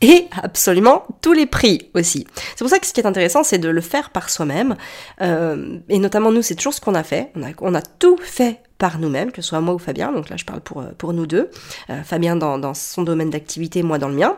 et 0.02 0.28
absolument 0.42 1.06
tous 1.22 1.34
les 1.34 1.46
prix 1.46 1.90
aussi. 1.94 2.28
C'est 2.36 2.60
pour 2.60 2.70
ça 2.70 2.80
que 2.80 2.86
ce 2.86 2.94
qui 2.94 3.02
est 3.02 3.08
intéressant, 3.08 3.44
c'est 3.44 3.58
de 3.58 3.70
le 3.70 3.82
faire 3.82 4.12
par 4.12 4.30
soi-même. 4.30 4.76
Euh, 5.22 5.80
et 5.90 6.00
notamment 6.00 6.32
nous, 6.32 6.42
c'est 6.42 6.56
toujours 6.56 6.74
ce 6.74 6.82
qu'on 6.82 6.96
a 6.96 7.04
fait. 7.04 7.32
On 7.62 7.74
a, 7.74 7.82
tout 7.82 8.18
fait 8.22 8.62
par 8.78 9.00
nous-mêmes, 9.00 9.32
que 9.32 9.42
ce 9.42 9.50
soit 9.50 9.62
moi 9.62 9.74
ou 9.74 9.80
Fabien, 9.80 10.12
donc 10.12 10.30
là 10.30 10.38
je 10.38 10.46
parle 10.46 10.62
pour, 10.62 10.84
pour 10.98 11.14
nous 11.14 11.26
deux, 11.26 11.50
euh, 11.90 12.04
Fabien 12.04 12.36
dans, 12.36 12.60
dans 12.60 12.74
son 12.74 13.02
domaine 13.02 13.30
d'activité, 13.30 13.82
moi 13.82 13.98
dans 13.98 14.08
le 14.08 14.16
mien, 14.16 14.38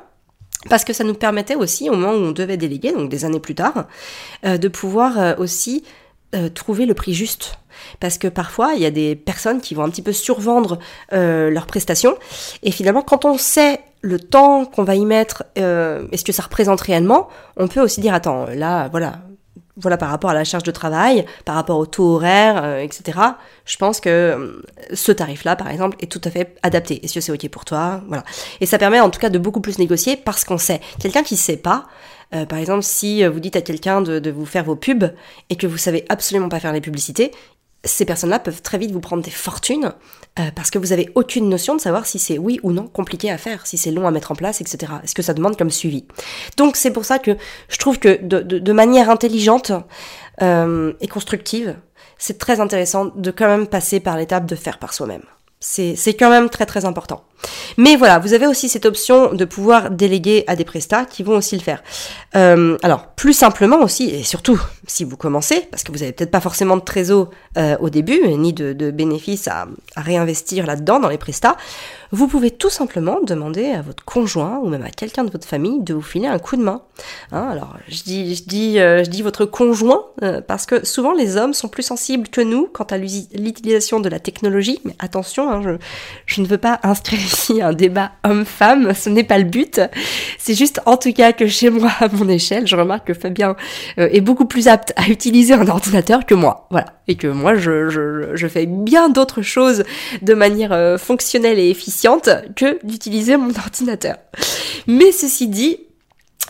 parce 0.69 0.83
que 0.83 0.93
ça 0.93 1.03
nous 1.03 1.13
permettait 1.13 1.55
aussi, 1.55 1.89
au 1.89 1.93
moment 1.93 2.13
où 2.13 2.27
on 2.27 2.31
devait 2.31 2.57
déléguer, 2.57 2.91
donc 2.91 3.09
des 3.09 3.25
années 3.25 3.39
plus 3.39 3.55
tard, 3.55 3.87
euh, 4.45 4.57
de 4.57 4.67
pouvoir 4.67 5.19
euh, 5.19 5.35
aussi 5.37 5.83
trouver 6.53 6.85
le 6.85 6.93
prix 6.93 7.15
juste. 7.15 7.57
Parce 7.99 8.19
que 8.19 8.27
parfois, 8.27 8.73
il 8.75 8.81
y 8.83 8.85
a 8.85 8.91
des 8.91 9.15
personnes 9.15 9.61
qui 9.61 9.73
vont 9.73 9.81
un 9.81 9.89
petit 9.89 10.03
peu 10.03 10.13
survendre 10.13 10.77
leurs 11.11 11.65
prestations, 11.65 12.19
et 12.61 12.69
finalement, 12.69 13.01
quand 13.01 13.25
on 13.25 13.35
sait 13.35 13.79
le 14.01 14.19
temps 14.19 14.65
qu'on 14.65 14.83
va 14.83 14.95
y 14.95 15.05
mettre 15.05 15.43
et 15.55 15.61
ce 16.17 16.23
que 16.23 16.31
ça 16.31 16.43
représente 16.43 16.81
réellement, 16.81 17.27
on 17.57 17.67
peut 17.67 17.81
aussi 17.81 17.99
dire, 18.01 18.13
attends, 18.13 18.45
là, 18.55 18.87
voilà, 18.89 19.19
voilà, 19.79 19.97
par 19.97 20.09
rapport 20.09 20.29
à 20.29 20.33
la 20.33 20.43
charge 20.43 20.63
de 20.63 20.71
travail, 20.71 21.25
par 21.45 21.55
rapport 21.55 21.77
au 21.77 21.85
taux 21.85 22.15
horaire, 22.15 22.63
euh, 22.63 22.79
etc. 22.79 23.17
Je 23.65 23.77
pense 23.77 23.99
que 23.99 24.09
euh, 24.09 24.61
ce 24.93 25.11
tarif-là, 25.11 25.55
par 25.55 25.69
exemple, 25.69 25.97
est 26.01 26.11
tout 26.11 26.21
à 26.23 26.31
fait 26.31 26.55
adapté. 26.63 27.03
Est-ce 27.03 27.13
que 27.13 27.21
c'est 27.21 27.31
ok 27.31 27.49
pour 27.49 27.65
toi? 27.65 28.01
Voilà. 28.07 28.23
Et 28.59 28.65
ça 28.65 28.77
permet 28.77 28.99
en 28.99 29.09
tout 29.09 29.19
cas 29.19 29.29
de 29.29 29.39
beaucoup 29.39 29.61
plus 29.61 29.79
négocier 29.79 30.17
parce 30.17 30.43
qu'on 30.43 30.57
sait. 30.57 30.81
Quelqu'un 30.99 31.23
qui 31.23 31.37
sait 31.37 31.57
pas, 31.57 31.85
euh, 32.35 32.45
par 32.45 32.59
exemple, 32.59 32.83
si 32.83 33.25
vous 33.25 33.39
dites 33.39 33.55
à 33.55 33.61
quelqu'un 33.61 34.01
de, 34.01 34.19
de, 34.19 34.31
vous 34.31 34.45
faire 34.45 34.63
vos 34.63 34.75
pubs 34.75 35.13
et 35.49 35.55
que 35.55 35.65
vous 35.65 35.77
savez 35.77 36.05
absolument 36.09 36.49
pas 36.49 36.59
faire 36.59 36.73
les 36.73 36.81
publicités, 36.81 37.31
ces 37.85 38.05
personnes-là 38.05 38.39
peuvent 38.39 38.61
très 38.61 38.77
vite 38.77 38.91
vous 38.91 38.99
prendre 38.99 39.23
des 39.23 39.31
fortunes 39.31 39.93
euh, 40.37 40.51
parce 40.53 40.69
que 40.69 40.77
vous 40.77 40.91
avez 40.91 41.09
aucune 41.15 41.47
notion 41.47 41.75
de 41.75 41.81
savoir 41.81 42.05
si 42.05 42.19
c'est 42.19 42.37
oui 42.37 42.59
ou 42.63 42.71
non 42.71 42.87
compliqué 42.87 43.31
à 43.31 43.37
faire, 43.37 43.65
si 43.65 43.77
c'est 43.77 43.91
long 43.91 44.07
à 44.07 44.11
mettre 44.11 44.31
en 44.31 44.35
place, 44.35 44.61
etc. 44.61 44.93
Est-ce 45.03 45.15
que 45.15 45.21
ça 45.21 45.33
demande 45.33 45.57
comme 45.57 45.69
suivi? 45.69 46.05
Donc 46.57 46.75
c'est 46.75 46.91
pour 46.91 47.05
ça 47.05 47.19
que 47.19 47.37
je 47.69 47.77
trouve 47.77 47.99
que 47.99 48.21
de, 48.21 48.41
de, 48.41 48.73
manière 48.73 49.09
intelligente 49.09 49.71
euh, 50.41 50.93
et 50.99 51.07
constructive, 51.07 51.75
c'est 52.17 52.37
très 52.37 52.59
intéressant 52.59 53.05
de 53.15 53.31
quand 53.31 53.47
même 53.47 53.67
passer 53.67 53.99
par 53.99 54.17
l'étape 54.17 54.45
de 54.45 54.55
faire 54.55 54.77
par 54.77 54.93
soi-même. 54.93 55.23
C'est 55.59 56.13
quand 56.17 56.29
même 56.29 56.49
très 56.49 56.65
très 56.65 56.85
important. 56.85 57.23
Mais 57.77 57.95
voilà, 57.95 58.19
vous 58.19 58.33
avez 58.33 58.47
aussi 58.47 58.69
cette 58.69 58.85
option 58.85 59.33
de 59.33 59.45
pouvoir 59.45 59.91
déléguer 59.91 60.43
à 60.47 60.55
des 60.55 60.65
prestats 60.65 61.05
qui 61.05 61.23
vont 61.23 61.37
aussi 61.37 61.55
le 61.55 61.61
faire. 61.61 61.83
Euh, 62.35 62.77
alors, 62.83 63.07
plus 63.07 63.33
simplement 63.33 63.81
aussi, 63.81 64.09
et 64.09 64.23
surtout 64.23 64.59
si 64.87 65.03
vous 65.03 65.17
commencez, 65.17 65.67
parce 65.71 65.83
que 65.83 65.91
vous 65.91 65.99
n'avez 65.99 66.11
peut-être 66.11 66.31
pas 66.31 66.39
forcément 66.39 66.77
de 66.77 66.81
trésor 66.81 67.29
euh, 67.57 67.77
au 67.79 67.89
début, 67.89 68.19
ni 68.37 68.53
de, 68.53 68.91
bénéfices 68.91 69.47
à, 69.47 69.67
réinvestir 69.95 70.65
là-dedans 70.65 70.99
dans 70.99 71.09
les 71.09 71.17
prestats, 71.17 71.57
vous 72.11 72.27
pouvez 72.27 72.51
tout 72.51 72.69
simplement 72.69 73.19
demander 73.21 73.67
à 73.71 73.81
votre 73.81 74.03
conjoint 74.03 74.59
ou 74.63 74.67
même 74.67 74.83
à 74.83 74.89
quelqu'un 74.89 75.23
de 75.23 75.31
votre 75.31 75.47
famille 75.47 75.81
de 75.81 75.93
vous 75.93 76.01
filer 76.01 76.27
un 76.27 76.39
coup 76.39 76.57
de 76.57 76.63
main. 76.63 76.81
Hein, 77.31 77.47
alors, 77.51 77.75
je 77.87 78.01
dis, 78.03 78.35
je 78.35 78.43
dis, 78.43 78.79
euh, 78.79 79.03
je 79.03 79.09
dis 79.09 79.21
votre 79.21 79.45
conjoint 79.45 80.05
parce 80.47 80.65
que 80.65 80.85
souvent 80.85 81.13
les 81.13 81.37
hommes 81.37 81.53
sont 81.53 81.67
plus 81.67 81.83
sensibles 81.83 82.27
que 82.27 82.41
nous 82.41 82.67
quant 82.67 82.85
à 82.85 82.97
l'utilisation 82.97 83.99
de 83.99 84.09
la 84.09 84.19
technologie. 84.19 84.81
Mais 84.85 84.95
attention, 84.99 85.48
hein, 85.49 85.77
je, 86.25 86.41
ne 86.41 86.47
veux 86.47 86.57
pas 86.57 86.79
inscrire 86.83 87.19
ici 87.19 87.61
un 87.61 87.73
débat 87.73 88.11
homme-femme, 88.23 88.93
ce 88.93 89.09
n'est 89.09 89.23
pas 89.23 89.37
le 89.37 89.43
but. 89.43 89.81
C'est 90.37 90.55
juste 90.55 90.81
en 90.85 90.97
tout 90.97 91.13
cas 91.13 91.33
que 91.33 91.47
chez 91.47 91.69
moi, 91.69 91.91
à 91.99 92.07
mon 92.09 92.29
échelle, 92.29 92.67
je 92.67 92.75
remarque 92.75 93.07
que 93.07 93.13
Fabien 93.13 93.55
euh, 93.97 94.09
est 94.11 94.21
beaucoup 94.21 94.45
plus 94.45 94.67
apte 94.67 94.93
à 94.95 95.07
utiliser 95.09 95.53
un 95.53 95.67
ordinateur 95.67 96.25
que 96.25 96.35
moi. 96.35 96.67
Voilà. 96.69 96.87
Et 97.07 97.15
que 97.15 97.27
moi, 97.27 97.55
je 97.55 98.47
fais 98.47 98.65
bien 98.65 99.09
d'autres 99.09 99.41
choses 99.41 99.83
de 100.21 100.33
manière 100.33 100.71
euh, 100.71 100.97
fonctionnelle 100.97 101.59
et 101.59 101.69
efficiente 101.69 102.29
que 102.55 102.85
d'utiliser 102.85 103.37
mon 103.37 103.49
ordinateur. 103.49 104.17
Mais 104.87 105.11
ceci 105.11 105.47
dit, 105.47 105.79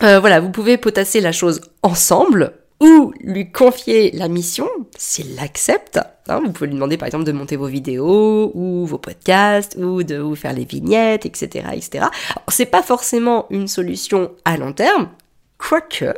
euh, 0.03 0.19
voilà, 0.19 0.39
vous 0.39 0.49
pouvez 0.49 0.77
potasser 0.77 1.21
la 1.21 1.31
chose 1.31 1.61
ensemble 1.83 2.53
ou 2.79 3.13
lui 3.21 3.51
confier 3.51 4.11
la 4.11 4.27
mission 4.27 4.67
s'il 4.97 5.35
l'accepte. 5.35 5.99
Hein, 6.27 6.41
vous 6.45 6.51
pouvez 6.51 6.67
lui 6.67 6.75
demander 6.75 6.97
par 6.97 7.07
exemple 7.07 7.25
de 7.25 7.31
monter 7.31 7.55
vos 7.55 7.67
vidéos 7.67 8.51
ou 8.53 8.85
vos 8.85 8.97
podcasts 8.97 9.77
ou 9.77 10.03
de 10.03 10.17
vous 10.17 10.35
faire 10.35 10.53
les 10.53 10.65
vignettes, 10.65 11.25
etc., 11.25 11.67
etc. 11.73 12.05
C'est 12.47 12.65
pas 12.65 12.83
forcément 12.83 13.47
une 13.49 13.67
solution 13.67 14.31
à 14.45 14.57
long 14.57 14.73
terme, 14.73 15.09
quoique. 15.57 16.13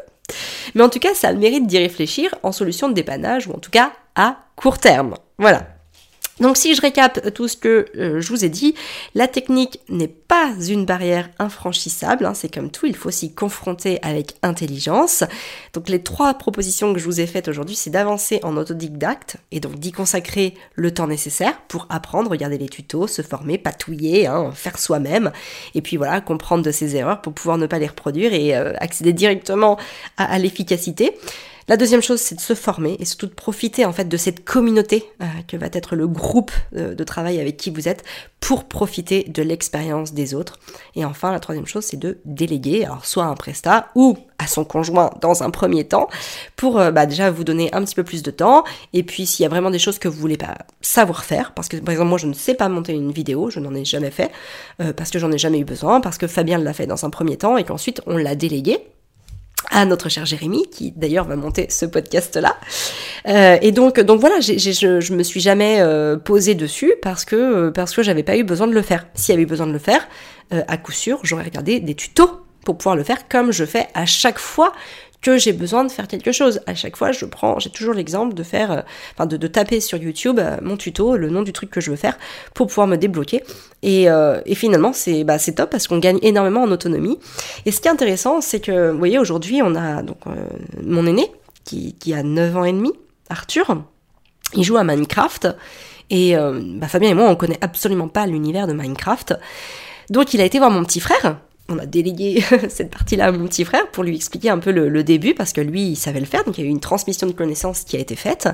Mais 0.75 0.83
en 0.83 0.89
tout 0.89 0.99
cas, 0.99 1.13
ça 1.13 1.33
mérite 1.33 1.67
d'y 1.67 1.77
réfléchir 1.77 2.35
en 2.43 2.51
solution 2.51 2.89
de 2.89 2.93
dépannage 2.93 3.47
ou 3.47 3.53
en 3.53 3.59
tout 3.59 3.71
cas 3.71 3.91
à 4.15 4.37
court 4.55 4.77
terme. 4.77 5.15
Voilà. 5.37 5.67
Donc 6.41 6.57
si 6.57 6.73
je 6.73 6.81
récap 6.81 7.33
tout 7.33 7.47
ce 7.47 7.55
que 7.55 7.85
euh, 7.95 8.19
je 8.19 8.29
vous 8.29 8.43
ai 8.43 8.49
dit, 8.49 8.73
la 9.13 9.27
technique 9.27 9.79
n'est 9.89 10.07
pas 10.07 10.51
une 10.67 10.85
barrière 10.85 11.29
infranchissable, 11.37 12.25
hein, 12.25 12.33
c'est 12.33 12.51
comme 12.51 12.71
tout, 12.71 12.87
il 12.87 12.95
faut 12.95 13.11
s'y 13.11 13.33
confronter 13.33 13.99
avec 14.01 14.33
intelligence. 14.41 15.23
Donc 15.73 15.87
les 15.87 16.01
trois 16.01 16.33
propositions 16.33 16.93
que 16.93 16.99
je 16.99 17.05
vous 17.05 17.21
ai 17.21 17.27
faites 17.27 17.47
aujourd'hui, 17.47 17.75
c'est 17.75 17.91
d'avancer 17.91 18.39
en 18.41 18.57
autodidacte 18.57 19.37
et 19.51 19.59
donc 19.59 19.75
d'y 19.75 19.91
consacrer 19.91 20.55
le 20.73 20.91
temps 20.91 21.07
nécessaire 21.07 21.61
pour 21.67 21.85
apprendre, 21.89 22.31
regarder 22.31 22.57
les 22.57 22.69
tutos, 22.69 23.05
se 23.05 23.21
former, 23.21 23.59
patouiller, 23.59 24.25
hein, 24.25 24.51
faire 24.51 24.79
soi-même, 24.79 25.31
et 25.75 25.81
puis 25.83 25.95
voilà, 25.95 26.21
comprendre 26.21 26.63
de 26.63 26.71
ses 26.71 26.95
erreurs 26.95 27.21
pour 27.21 27.33
pouvoir 27.33 27.59
ne 27.59 27.67
pas 27.67 27.77
les 27.77 27.87
reproduire 27.87 28.33
et 28.33 28.55
euh, 28.55 28.73
accéder 28.79 29.13
directement 29.13 29.77
à 30.17 30.39
l'efficacité. 30.39 31.13
La 31.67 31.77
deuxième 31.77 32.01
chose, 32.01 32.19
c'est 32.19 32.35
de 32.35 32.41
se 32.41 32.55
former 32.55 32.95
et 32.99 33.05
surtout 33.05 33.27
de 33.27 33.33
profiter 33.33 33.85
en 33.85 33.93
fait 33.93 34.05
de 34.05 34.17
cette 34.17 34.43
communauté 34.43 35.05
euh, 35.21 35.25
que 35.47 35.57
va 35.57 35.67
être 35.71 35.95
le 35.95 36.07
groupe 36.07 36.51
euh, 36.75 36.95
de 36.95 37.03
travail 37.03 37.39
avec 37.39 37.57
qui 37.57 37.69
vous 37.69 37.87
êtes 37.87 38.03
pour 38.39 38.67
profiter 38.67 39.23
de 39.23 39.43
l'expérience 39.43 40.13
des 40.13 40.33
autres. 40.33 40.59
Et 40.95 41.05
enfin, 41.05 41.31
la 41.31 41.39
troisième 41.39 41.67
chose, 41.67 41.85
c'est 41.85 41.99
de 41.99 42.17
déléguer, 42.25 42.83
alors 42.85 43.05
soit 43.05 43.25
à 43.25 43.27
un 43.27 43.35
prestat 43.35 43.89
ou 43.95 44.17
à 44.39 44.47
son 44.47 44.65
conjoint 44.65 45.11
dans 45.21 45.43
un 45.43 45.51
premier 45.51 45.87
temps, 45.87 46.09
pour 46.55 46.79
euh, 46.79 46.89
bah, 46.91 47.05
déjà 47.05 47.29
vous 47.29 47.43
donner 47.43 47.73
un 47.73 47.83
petit 47.83 47.95
peu 47.95 48.03
plus 48.03 48.23
de 48.23 48.31
temps. 48.31 48.63
Et 48.93 49.03
puis 49.03 49.27
s'il 49.27 49.43
y 49.43 49.45
a 49.45 49.49
vraiment 49.49 49.69
des 49.69 49.79
choses 49.79 49.99
que 49.99 50.07
vous 50.07 50.19
voulez 50.19 50.37
pas 50.37 50.57
savoir 50.81 51.23
faire, 51.23 51.53
parce 51.53 51.69
que 51.69 51.77
par 51.77 51.91
exemple 51.91 52.09
moi 52.09 52.17
je 52.17 52.27
ne 52.27 52.33
sais 52.33 52.55
pas 52.55 52.67
monter 52.69 52.93
une 52.93 53.11
vidéo, 53.11 53.51
je 53.51 53.59
n'en 53.59 53.75
ai 53.75 53.85
jamais 53.85 54.11
fait, 54.11 54.31
parce 54.97 55.11
que 55.11 55.19
j'en 55.19 55.31
ai 55.31 55.37
jamais 55.37 55.59
eu 55.59 55.65
besoin, 55.65 56.01
parce 56.01 56.17
que 56.17 56.25
Fabien 56.25 56.57
l'a 56.57 56.73
fait 56.73 56.87
dans 56.87 57.05
un 57.05 57.11
premier 57.11 57.37
temps 57.37 57.57
et 57.57 57.63
qu'ensuite 57.63 58.01
on 58.07 58.17
l'a 58.17 58.33
délégué 58.33 58.79
à 59.71 59.85
notre 59.85 60.09
cher 60.09 60.25
Jérémy, 60.25 60.67
qui 60.69 60.91
d'ailleurs 60.91 61.25
va 61.25 61.35
monter 61.35 61.67
ce 61.69 61.85
podcast-là. 61.85 62.57
Euh, 63.27 63.57
et 63.61 63.71
donc, 63.71 63.99
donc 63.99 64.19
voilà, 64.19 64.39
je, 64.39 64.51
je 64.53 65.13
me 65.13 65.23
suis 65.23 65.39
jamais 65.39 65.77
euh, 65.79 66.17
posée 66.17 66.55
dessus 66.55 66.93
parce 67.01 67.25
que 67.25 67.35
euh, 67.35 67.71
parce 67.71 67.95
que 67.95 68.03
j'avais 68.03 68.23
pas 68.23 68.37
eu 68.37 68.43
besoin 68.43 68.67
de 68.67 68.73
le 68.73 68.81
faire. 68.81 69.07
S'il 69.13 69.33
y 69.33 69.35
avait 69.35 69.43
eu 69.43 69.47
besoin 69.47 69.67
de 69.67 69.73
le 69.73 69.79
faire, 69.79 70.07
euh, 70.53 70.61
à 70.67 70.77
coup 70.77 70.91
sûr, 70.91 71.19
j'aurais 71.23 71.43
regardé 71.43 71.79
des 71.79 71.95
tutos 71.95 72.29
pour 72.65 72.77
pouvoir 72.77 72.95
le 72.95 73.03
faire 73.03 73.27
comme 73.27 73.51
je 73.51 73.65
fais 73.65 73.87
à 73.93 74.05
chaque 74.05 74.39
fois 74.39 74.73
que 75.21 75.37
j'ai 75.37 75.53
besoin 75.53 75.83
de 75.83 75.91
faire 75.91 76.07
quelque 76.07 76.31
chose. 76.31 76.61
À 76.65 76.75
chaque 76.75 76.97
fois, 76.97 77.11
je 77.11 77.25
prends, 77.25 77.59
j'ai 77.59 77.69
toujours 77.69 77.93
l'exemple 77.93 78.33
de 78.33 78.43
faire, 78.43 78.71
euh, 78.71 78.81
enfin 79.15 79.25
de, 79.25 79.47
taper 79.47 79.79
sur 79.79 79.97
YouTube 79.97 80.39
euh, 80.39 80.57
mon 80.61 80.77
tuto, 80.77 81.15
le 81.15 81.29
nom 81.29 81.43
du 81.43 81.53
truc 81.53 81.69
que 81.69 81.79
je 81.79 81.91
veux 81.91 81.97
faire, 81.97 82.17
pour 82.53 82.67
pouvoir 82.67 82.87
me 82.87 82.95
débloquer. 82.95 83.43
Et, 83.83 84.09
euh, 84.09 84.41
et 84.45 84.55
finalement, 84.55 84.93
c'est 84.93 85.23
bah, 85.23 85.37
top 85.39 85.69
parce 85.69 85.87
qu'on 85.87 85.99
gagne 85.99 86.19
énormément 86.21 86.63
en 86.63 86.71
autonomie. 86.71 87.19
Et 87.65 87.71
ce 87.71 87.81
qui 87.81 87.87
est 87.87 87.91
intéressant, 87.91 88.41
c'est 88.41 88.59
que, 88.59 88.91
vous 88.91 88.97
voyez, 88.97 89.19
aujourd'hui, 89.19 89.61
on 89.63 89.75
a 89.75 90.01
donc 90.01 90.17
mon 90.83 91.05
aîné 91.05 91.31
qui, 91.63 91.93
qui 91.93 92.13
a 92.13 92.23
9 92.23 92.57
ans 92.57 92.65
et 92.65 92.73
demi, 92.73 92.91
Arthur. 93.29 93.83
Il 94.55 94.63
joue 94.63 94.77
à 94.77 94.83
Minecraft. 94.83 95.49
Et 96.09 96.35
bah, 96.35 96.87
Fabien 96.87 97.09
et 97.09 97.13
moi, 97.13 97.29
on 97.29 97.35
connaît 97.35 97.59
absolument 97.61 98.07
pas 98.07 98.25
l'univers 98.27 98.67
de 98.67 98.73
Minecraft. 98.73 99.35
Donc 100.09 100.33
il 100.33 100.41
a 100.41 100.45
été 100.45 100.59
voir 100.59 100.71
mon 100.71 100.83
petit 100.83 100.99
frère, 100.99 101.37
on 101.71 101.79
a 101.79 101.85
délégué 101.85 102.43
cette 102.69 102.91
partie-là 102.91 103.27
à 103.27 103.31
mon 103.31 103.47
petit 103.47 103.65
frère 103.65 103.89
pour 103.91 104.03
lui 104.03 104.15
expliquer 104.15 104.49
un 104.49 104.59
peu 104.59 104.71
le, 104.71 105.03
début 105.03 105.33
parce 105.33 105.51
que 105.51 105.61
lui 105.61 105.81
il 105.81 105.95
savait 105.95 106.19
le 106.19 106.25
faire 106.25 106.43
donc 106.43 106.57
il 106.57 106.61
y 106.61 106.63
a 106.63 106.67
eu 106.67 106.71
une 106.71 106.79
transmission 106.79 107.25
de 107.25 107.31
connaissances 107.31 107.83
qui 107.83 107.97
a 107.97 107.99
été 107.99 108.15
faite. 108.15 108.49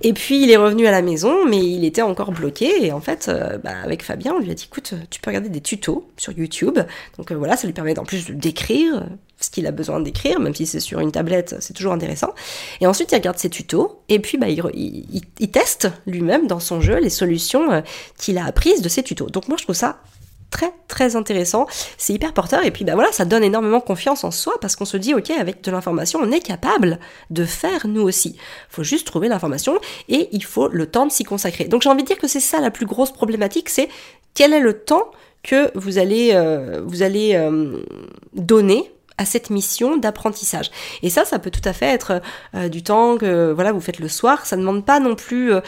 Et 0.00 0.12
puis 0.12 0.42
il 0.42 0.50
est 0.50 0.56
revenu 0.56 0.86
à 0.86 0.90
la 0.90 1.02
maison 1.02 1.44
mais 1.44 1.58
il 1.58 1.84
était 1.84 2.02
encore 2.02 2.32
bloqué 2.32 2.86
et 2.86 2.92
en 2.92 3.00
fait 3.00 3.26
euh, 3.28 3.58
bah, 3.58 3.74
avec 3.82 4.02
Fabien 4.02 4.34
on 4.34 4.40
lui 4.40 4.50
a 4.50 4.54
dit 4.54 4.66
écoute 4.70 4.94
tu 5.10 5.20
peux 5.20 5.30
regarder 5.30 5.48
des 5.48 5.60
tutos 5.60 6.08
sur 6.16 6.32
YouTube. 6.32 6.78
Donc 7.18 7.30
euh, 7.30 7.34
voilà 7.34 7.56
ça 7.56 7.66
lui 7.66 7.74
permet 7.74 7.98
en 7.98 8.04
plus 8.04 8.30
d'écrire 8.30 9.06
ce 9.40 9.50
qu'il 9.50 9.66
a 9.66 9.72
besoin 9.72 10.00
d'écrire 10.00 10.40
même 10.40 10.54
si 10.54 10.64
c'est 10.64 10.80
sur 10.80 11.00
une 11.00 11.12
tablette 11.12 11.56
c'est 11.60 11.74
toujours 11.74 11.92
intéressant. 11.92 12.34
Et 12.80 12.86
ensuite 12.86 13.12
il 13.12 13.16
regarde 13.16 13.38
ses 13.38 13.50
tutos 13.50 14.00
et 14.08 14.20
puis 14.20 14.38
bah, 14.38 14.48
il, 14.48 14.62
il 15.38 15.50
teste 15.50 15.88
lui-même 16.06 16.46
dans 16.46 16.60
son 16.60 16.80
jeu 16.80 16.98
les 16.98 17.10
solutions 17.10 17.70
euh, 17.70 17.80
qu'il 18.16 18.38
a 18.38 18.46
apprises 18.46 18.80
de 18.80 18.88
ses 18.88 19.02
tutos. 19.02 19.28
Donc 19.28 19.48
moi 19.48 19.56
je 19.58 19.64
trouve 19.64 19.76
ça 19.76 20.00
très 20.54 20.72
très 20.86 21.16
intéressant, 21.16 21.66
c'est 21.98 22.12
hyper 22.12 22.32
porteur 22.32 22.64
et 22.64 22.70
puis 22.70 22.84
bah 22.84 22.94
voilà, 22.94 23.10
ça 23.10 23.24
donne 23.24 23.42
énormément 23.42 23.80
confiance 23.80 24.22
en 24.22 24.30
soi 24.30 24.54
parce 24.60 24.76
qu'on 24.76 24.84
se 24.84 24.96
dit 24.96 25.12
ok 25.12 25.30
avec 25.30 25.64
de 25.64 25.70
l'information 25.72 26.20
on 26.22 26.30
est 26.30 26.38
capable 26.38 27.00
de 27.30 27.44
faire 27.44 27.88
nous 27.88 28.02
aussi. 28.02 28.36
Faut 28.68 28.84
juste 28.84 29.04
trouver 29.04 29.26
l'information 29.26 29.80
et 30.08 30.28
il 30.30 30.44
faut 30.44 30.68
le 30.68 30.86
temps 30.86 31.06
de 31.06 31.12
s'y 31.12 31.24
consacrer. 31.24 31.64
Donc 31.64 31.82
j'ai 31.82 31.88
envie 31.88 32.04
de 32.04 32.06
dire 32.06 32.18
que 32.18 32.28
c'est 32.28 32.38
ça 32.38 32.60
la 32.60 32.70
plus 32.70 32.86
grosse 32.86 33.10
problématique, 33.10 33.68
c'est 33.68 33.88
quel 34.34 34.52
est 34.52 34.60
le 34.60 34.74
temps 34.74 35.10
que 35.42 35.76
vous 35.76 35.98
allez 35.98 36.30
euh, 36.34 36.80
vous 36.86 37.02
allez 37.02 37.34
euh, 37.34 37.82
donner 38.34 38.92
à 39.18 39.24
cette 39.24 39.50
mission 39.50 39.96
d'apprentissage. 39.96 40.70
Et 41.02 41.10
ça, 41.10 41.24
ça 41.24 41.38
peut 41.38 41.50
tout 41.50 41.66
à 41.66 41.72
fait 41.72 41.86
être 41.86 42.20
euh, 42.54 42.68
du 42.68 42.82
temps 42.82 43.16
que 43.16 43.52
voilà 43.52 43.72
vous 43.72 43.80
faites 43.80 44.00
le 44.00 44.08
soir. 44.08 44.44
Ça 44.44 44.56
ne 44.56 44.62
demande 44.62 44.84
pas 44.84 45.00
non 45.00 45.14
plus 45.14 45.52
euh, 45.52 45.60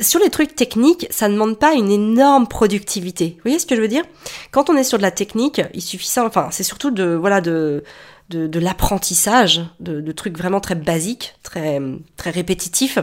sur 0.00 0.20
les 0.20 0.30
trucs 0.30 0.54
techniques, 0.54 1.06
ça 1.10 1.28
ne 1.28 1.34
demande 1.34 1.58
pas 1.58 1.74
une 1.74 1.90
énorme 1.90 2.46
productivité. 2.46 3.34
Vous 3.36 3.42
voyez 3.44 3.58
ce 3.58 3.66
que 3.66 3.74
je 3.74 3.80
veux 3.80 3.88
dire? 3.88 4.04
Quand 4.52 4.70
on 4.70 4.76
est 4.76 4.84
sur 4.84 4.98
de 4.98 5.02
la 5.02 5.10
technique, 5.10 5.60
il 5.74 5.82
suffit 5.82 6.06
ça. 6.06 6.24
Enfin, 6.24 6.48
c'est 6.50 6.62
surtout 6.62 6.90
de 6.90 7.14
voilà 7.14 7.40
de 7.40 7.82
de, 8.30 8.46
de 8.46 8.58
l'apprentissage, 8.58 9.60
de, 9.80 10.00
de, 10.00 10.12
trucs 10.12 10.38
vraiment 10.38 10.60
très 10.60 10.74
basiques, 10.74 11.34
très 11.42 11.78
très 12.16 12.30
répétitifs. 12.30 12.98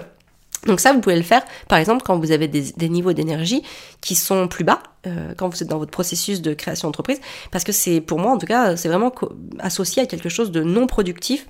Donc 0.66 0.80
ça, 0.80 0.94
vous 0.94 1.00
pouvez 1.00 1.16
le 1.16 1.22
faire, 1.22 1.44
par 1.68 1.78
exemple, 1.78 2.04
quand 2.04 2.18
vous 2.18 2.32
avez 2.32 2.48
des, 2.48 2.72
des 2.76 2.90
niveaux 2.90 3.14
d'énergie 3.14 3.62
qui 4.02 4.16
sont 4.16 4.48
plus 4.48 4.64
bas, 4.64 4.82
euh, 5.08 5.34
quand 5.36 5.50
vous 5.50 5.64
êtes 5.64 5.70
dans 5.70 5.80
votre 5.80 5.92
processus 5.92 6.42
de 6.42 6.54
création 6.54 6.88
d'entreprise, 6.88 7.20
parce 7.52 7.64
que 7.64 7.72
c'est, 7.72 8.02
pour 8.02 8.20
moi 8.20 8.32
en 8.32 8.38
tout 8.38 8.46
cas, 8.46 8.76
c'est 8.76 8.88
vraiment 8.88 9.14
associé 9.60 10.04
à 10.04 10.06
quelque 10.06 10.30
chose 10.30 10.52
de 10.52 10.62
non 10.62 10.88
productif, 10.88 11.48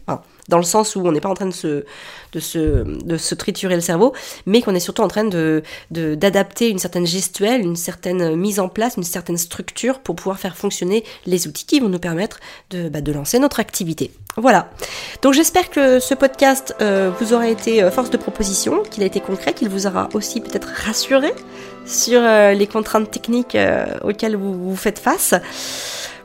dans 0.50 0.58
le 0.58 0.63
sens 0.63 0.96
où 0.96 1.01
on 1.05 1.12
n'est 1.12 1.22
pas 1.22 1.29
en 1.29 1.34
train 1.34 1.48
de 1.48 1.53
se, 1.53 1.86
de 2.34 2.39
se, 2.39 2.84
de 3.03 3.17
se 3.17 3.36
triturer 3.36 3.75
le 3.75 3.81
cerveau, 3.81 4.13
mais 4.46 4.62
qu'on 4.62 4.75
est 4.75 4.79
surtout 4.79 5.01
en 5.01 5.08
train 5.08 5.24
de, 5.24 5.63
d'adapter 5.91 6.70
une 6.70 6.79
certaine 6.79 7.08
gestuelle, 7.08 7.62
une 7.62 7.75
certaine 7.75 8.36
mise 8.36 8.60
en 8.60 8.70
place, 8.70 8.98
une 8.98 9.03
certaine 9.03 9.38
structure 9.38 10.00
pour 10.00 10.15
pouvoir 10.15 10.39
faire 10.39 10.55
fonctionner 10.58 11.03
les 11.25 11.48
outils 11.48 11.65
qui 11.65 11.79
vont 11.79 11.89
nous 11.89 12.00
permettre 12.00 12.39
de, 12.70 12.89
bah, 12.89 13.01
de 13.01 13.12
lancer 13.12 13.39
notre 13.39 13.60
activité. 13.60 14.12
Voilà. 14.38 14.70
Donc 15.22 15.34
j'espère 15.34 15.70
que 15.70 16.00
ce 16.00 16.13
podcast 16.13 16.74
euh, 16.81 17.12
vous 17.20 17.34
aura 17.34 17.50
été 17.50 17.84
euh, 17.84 17.91
force 17.91 18.10
de 18.10 18.17
proposition, 18.17 18.84
qu'il 18.84 19.03
a 19.03 19.05
été 19.05 19.20
concret, 19.20 19.53
qu'il 19.53 19.67
vous 19.67 19.88
aura 19.88 20.08
aussi 20.13 20.39
peut-être 20.39 20.70
rassuré 20.86 21.34
sur 21.85 22.21
euh, 22.21 22.53
les 22.53 22.67
contraintes 22.67 23.11
techniques 23.11 23.55
euh, 23.55 23.85
auxquelles 24.03 24.35
vous, 24.35 24.75
faites 24.75 25.00
face. 25.00 25.33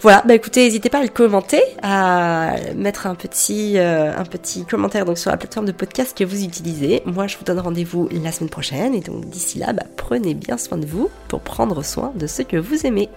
Voilà, 0.01 0.23
bah 0.27 0.35
écoutez, 0.35 0.65
n'hésitez 0.65 0.91
pas 0.91 0.99
à 0.99 1.03
le 1.03 1.09
commenter, 1.09 1.63
à 1.83 2.55
mettre 2.77 3.07
un 3.07 3.15
petit, 3.15 3.79
euh, 3.79 4.13
un 4.17 4.25
petit 4.25 4.65
commentaire 4.65 5.05
donc 5.05 5.19
sur 5.19 5.31
la 5.31 5.37
plateforme 5.37 5.67
de 5.67 5.73
podcast 5.73 6.17
que 6.17 6.23
vous 6.23 6.45
utilisez. 6.45 7.03
Moi, 7.07 7.27
je 7.27 7.37
vous 7.39 7.45
donne 7.45 7.59
rendez-vous 7.59 8.09
la 8.13 8.31
semaine 8.31 8.51
prochaine 8.51 8.95
et 8.95 9.01
donc 9.01 9.25
d'ici 9.25 9.59
là, 9.59 9.73
bah, 9.73 9.85
prenez 9.97 10.35
bien 10.35 10.59
soin 10.59 10.79
de 10.79 10.87
vous 10.87 11.11
pour 11.29 11.41
prendre 11.41 11.83
soin 11.83 12.13
de 12.15 12.27
ceux 12.27 12.45
que 12.45 12.57
vous 12.57 12.87
aimez. 12.87 13.09